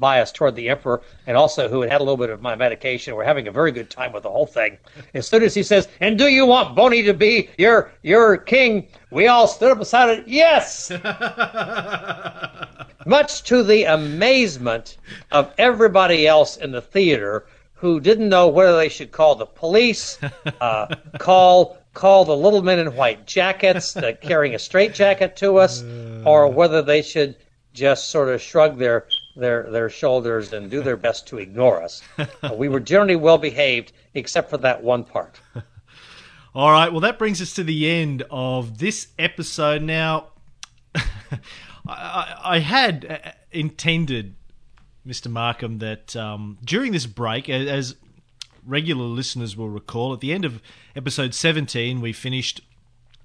[0.00, 3.14] bias toward the emperor, and also who had had a little bit of my medication.
[3.14, 4.78] We're having a very good time with the whole thing.
[5.14, 8.88] As soon as he says, "And do you want Boney to be your your king?"
[9.10, 10.24] We all stood up beside it.
[10.26, 10.90] Yes.
[13.06, 14.96] Much to the amazement
[15.30, 20.18] of everybody else in the theater, who didn't know whether they should call the police,
[20.60, 25.82] uh, call call the little men in white jackets that carrying a straitjacket to us,
[26.24, 27.34] or whether they should
[27.72, 29.06] just sort of shrug their
[29.40, 32.02] their their shoulders and do their best to ignore us.
[32.18, 35.40] Uh, we were generally well behaved, except for that one part.
[36.54, 39.82] All right, well, that brings us to the end of this episode.
[39.82, 40.30] Now,
[41.86, 44.34] I, I, had uh, intended,
[45.06, 45.30] Mr.
[45.30, 47.94] Markham, that um, during this break, as
[48.66, 50.60] regular listeners will recall, at the end of
[50.96, 52.62] episode 17, we finished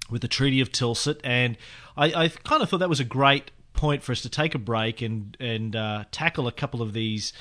[0.08, 1.56] with the Treaty of Tilsit, and
[1.96, 4.58] I, I kind of thought that was a great point for us to take a
[4.58, 7.32] break and and uh, tackle a couple of these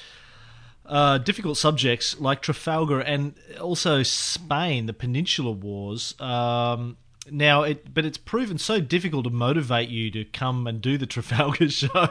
[0.85, 6.19] uh, difficult subjects like Trafalgar and also Spain, the Peninsular Wars.
[6.19, 6.97] Um,
[7.31, 11.05] now, it but it's proven so difficult to motivate you to come and do the
[11.07, 12.07] Trafalgar show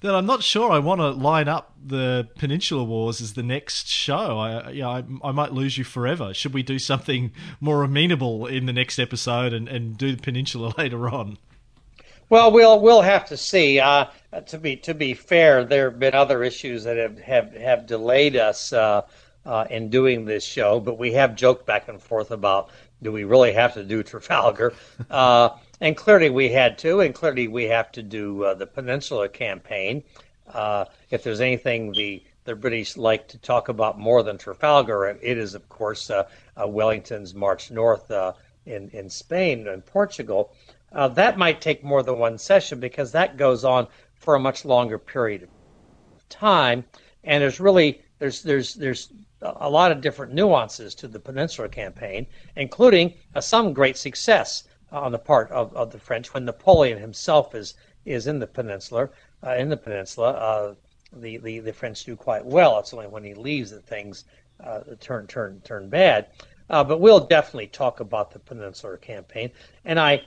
[0.00, 3.88] that I'm not sure I want to line up the Peninsular Wars as the next
[3.88, 4.38] show.
[4.38, 6.34] I, yeah, I, I might lose you forever.
[6.34, 10.74] Should we do something more amenable in the next episode and, and do the Peninsula
[10.78, 11.38] later on?
[12.32, 13.78] Well, we'll we'll have to see.
[13.78, 14.06] Uh,
[14.46, 18.36] to be to be fair, there have been other issues that have have, have delayed
[18.36, 19.02] us uh,
[19.44, 22.70] uh, in doing this show, but we have joked back and forth about
[23.02, 24.72] do we really have to do Trafalgar,
[25.10, 25.50] uh,
[25.82, 30.02] and clearly we had to, and clearly we have to do uh, the Peninsula campaign.
[30.54, 35.36] Uh, if there's anything the the British like to talk about more than Trafalgar, it
[35.36, 36.10] is of course
[36.56, 38.10] Wellington's march north
[38.64, 40.54] in in Spain and Portugal.
[40.94, 44.64] Uh, that might take more than one session because that goes on for a much
[44.64, 46.84] longer period of time,
[47.24, 52.26] and there's really there's there's there's a lot of different nuances to the Peninsula campaign,
[52.56, 57.54] including uh, some great success on the part of, of the French when Napoleon himself
[57.54, 57.74] is
[58.04, 59.08] is in the peninsula.
[59.44, 60.74] Uh, in the peninsula, uh,
[61.12, 62.78] the, the the French do quite well.
[62.78, 64.24] It's only when he leaves that things
[64.60, 66.26] uh, turn turn turn bad.
[66.70, 69.50] Uh, but we'll definitely talk about the Peninsular campaign,
[69.84, 70.22] and I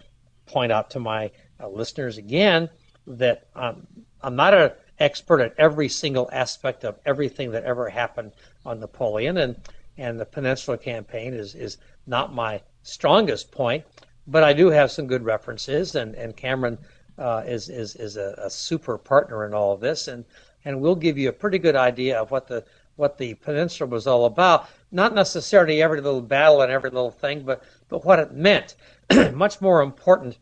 [0.46, 2.70] point out to my uh, listeners again
[3.08, 3.86] that um,
[4.22, 8.32] I'm not an expert at every single aspect of everything that ever happened
[8.66, 9.56] on Napoleon, and
[9.98, 11.78] and the Peninsula campaign is is
[12.08, 13.84] not my strongest point,
[14.28, 16.78] but I do have some good references, and and Cameron
[17.18, 20.26] uh, is is is a, a, super partner in all of this, and
[20.66, 22.64] and we'll give you a pretty good idea of what the
[22.96, 24.70] what the peninsula was all about.
[24.91, 28.76] Not necessarily every little battle and every little thing, but but what it meant.
[29.34, 30.38] Much more important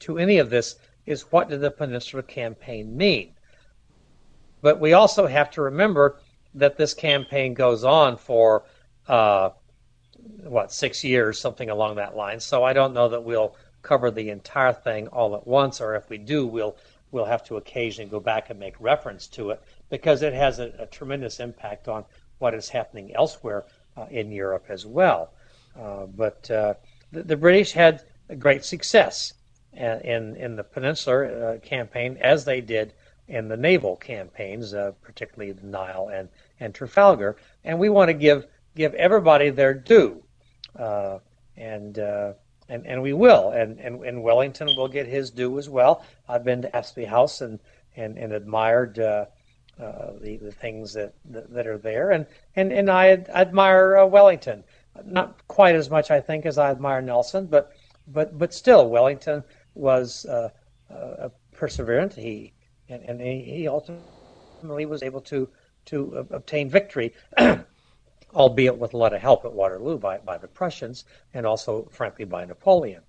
[0.00, 3.32] to any of this is what did the Peninsula Campaign mean?
[4.62, 6.18] But we also have to remember
[6.54, 8.64] that this campaign goes on for
[9.06, 9.50] uh,
[10.42, 12.40] what six years, something along that line.
[12.40, 16.08] So I don't know that we'll cover the entire thing all at once, or if
[16.08, 16.76] we do, we'll
[17.12, 20.72] we'll have to occasionally go back and make reference to it because it has a,
[20.78, 22.04] a tremendous impact on
[22.38, 23.64] what is happening elsewhere
[23.96, 25.32] uh, in Europe as well.
[25.80, 26.74] Uh, but uh,
[27.16, 28.02] the, the, British had
[28.38, 29.32] great success
[29.72, 32.92] in in the Peninsular uh, campaign as they did
[33.28, 36.28] in the naval campaigns, uh, particularly the Nile and
[36.60, 37.36] and Trafalgar.
[37.64, 40.22] And we want to give give everybody their due,
[40.78, 41.18] uh,
[41.56, 43.50] and and and we will.
[43.50, 46.04] And, and and Wellington will get his due as well.
[46.28, 47.58] I've been to Apsley House and
[47.96, 48.98] and and admired.
[48.98, 49.26] Uh,
[49.78, 54.64] uh, the the things that, that, are there, and and and I admire uh, Wellington,
[55.04, 57.72] not quite as much I think as I admire Nelson, but
[58.08, 59.42] but but still Wellington
[59.74, 60.50] was uh,
[60.90, 62.14] uh perseverant.
[62.14, 62.52] He
[62.88, 65.48] and, and he ultimately was able to
[65.86, 67.12] to obtain victory
[68.36, 72.24] albeit with a lot of help at Waterloo by, by the Prussians and also, frankly,
[72.24, 73.02] by Napoleon.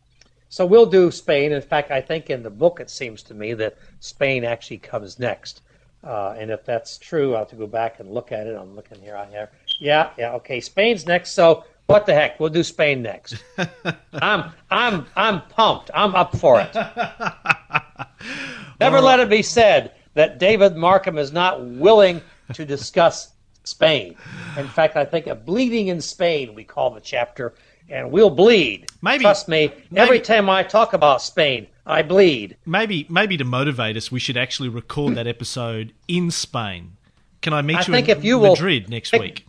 [0.50, 1.52] So we'll do Spain.
[1.52, 5.20] In fact, I think in the book it seems to me that Spain actually comes
[5.20, 5.62] next.
[6.04, 8.56] Uh, and if that's true, I'll have to go back and look at it.
[8.56, 9.18] I'm looking here.
[9.18, 10.62] I have, yeah, yeah, okay.
[10.62, 11.34] Spain's next.
[11.34, 12.40] So what the heck?
[12.40, 13.44] We'll do Spain next.
[14.14, 15.90] I'm, I'm, I'm pumped.
[15.94, 16.76] I'm up for it.
[18.80, 22.22] Never let it be said that David Markham is not willing
[22.54, 23.32] to discuss
[23.64, 24.16] Spain.
[24.58, 27.56] In fact, I think a bleeding in Spain we call the chapter,
[27.90, 28.88] and we'll bleed.
[29.02, 29.72] Maybe trust me.
[29.90, 32.58] Maybe, every time I talk about Spain, I bleed.
[32.66, 36.98] Maybe, maybe to motivate us, we should actually record that episode in Spain.
[37.42, 39.47] Can I meet I you in Madrid will, next week?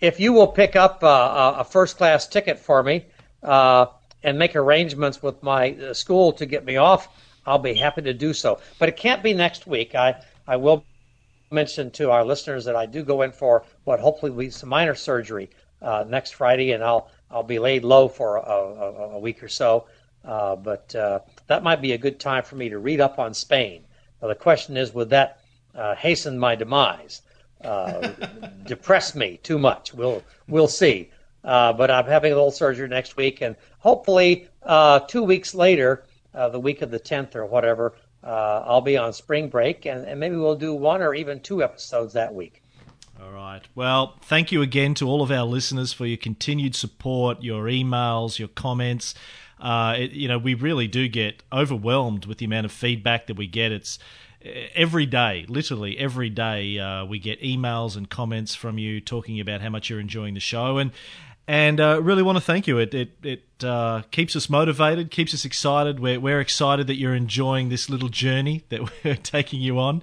[0.00, 3.06] If you will pick up uh, a first class ticket for me
[3.42, 3.86] uh,
[4.22, 7.08] and make arrangements with my uh, school to get me off,
[7.46, 8.58] I'll be happy to do so.
[8.78, 9.94] But it can't be next week.
[9.94, 10.16] I
[10.46, 10.84] I will
[11.50, 14.68] mention to our listeners that I do go in for what hopefully will be some
[14.68, 19.18] minor surgery uh, next Friday, and I'll I'll be laid low for a, a, a
[19.18, 19.86] week or so.
[20.24, 23.34] Uh, but uh, that might be a good time for me to read up on
[23.34, 23.84] Spain.
[24.22, 25.40] Now, the question is, would that
[25.74, 27.22] uh, hasten my demise?
[27.64, 28.12] Uh,
[28.66, 29.94] depress me too much?
[29.94, 31.10] We'll we'll see.
[31.42, 34.48] Uh, but I'm having a little surgery next week, and hopefully
[35.08, 37.94] two weeks later, the week of the 10th or whatever,
[38.24, 41.62] uh, I'll be on spring break, and, and maybe we'll do one or even two
[41.62, 42.62] episodes that week.
[43.22, 43.60] All right.
[43.74, 48.38] Well, thank you again to all of our listeners for your continued support, your emails,
[48.38, 49.14] your comments.
[49.60, 53.36] Uh, it, you know, we really do get overwhelmed with the amount of feedback that
[53.36, 53.72] we get.
[53.72, 53.98] It's
[54.74, 59.60] every day, literally every day, uh, we get emails and comments from you talking about
[59.60, 60.78] how much you're enjoying the show.
[60.78, 60.92] And
[61.46, 62.78] and uh, really want to thank you.
[62.78, 66.00] It it, it uh, keeps us motivated, keeps us excited.
[66.00, 70.02] We're we're excited that you're enjoying this little journey that we're taking you on,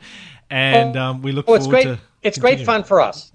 [0.50, 1.96] and um, we look oh, it's forward great.
[1.96, 2.00] to.
[2.22, 3.32] It's great fun for us.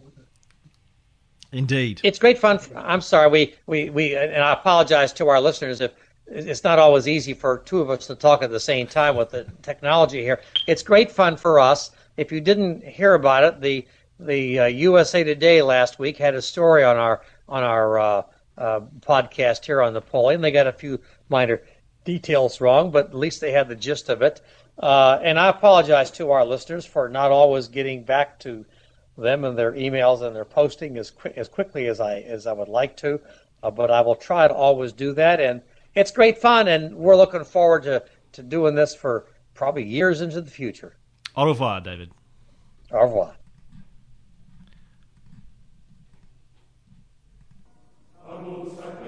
[1.52, 2.59] Indeed, it's great fun.
[2.59, 5.92] For, I'm sorry, we, we we and I apologize to our listeners if
[6.29, 9.31] it's not always easy for two of us to talk at the same time with
[9.31, 10.41] the technology here.
[10.66, 11.91] It's great fun for us.
[12.16, 13.87] If you didn't hear about it, the
[14.18, 18.22] the uh, USA Today last week had a story on our on our uh,
[18.59, 20.41] uh, podcast here on Napoleon.
[20.41, 21.62] They got a few minor
[22.05, 24.41] details wrong, but at least they had the gist of it.
[24.79, 28.64] Uh, and I apologize to our listeners for not always getting back to
[29.18, 32.68] them and their emails and their posting as as quickly as I as I would
[32.68, 33.21] like to.
[33.63, 35.63] Uh, but I will try to always do that, and
[35.97, 40.41] it's great fun, and we're looking forward to, to doing this for probably years into
[40.43, 40.97] the future.
[41.35, 42.11] Au revoir, David.
[42.93, 43.35] Au revoir.
[48.29, 49.05] I.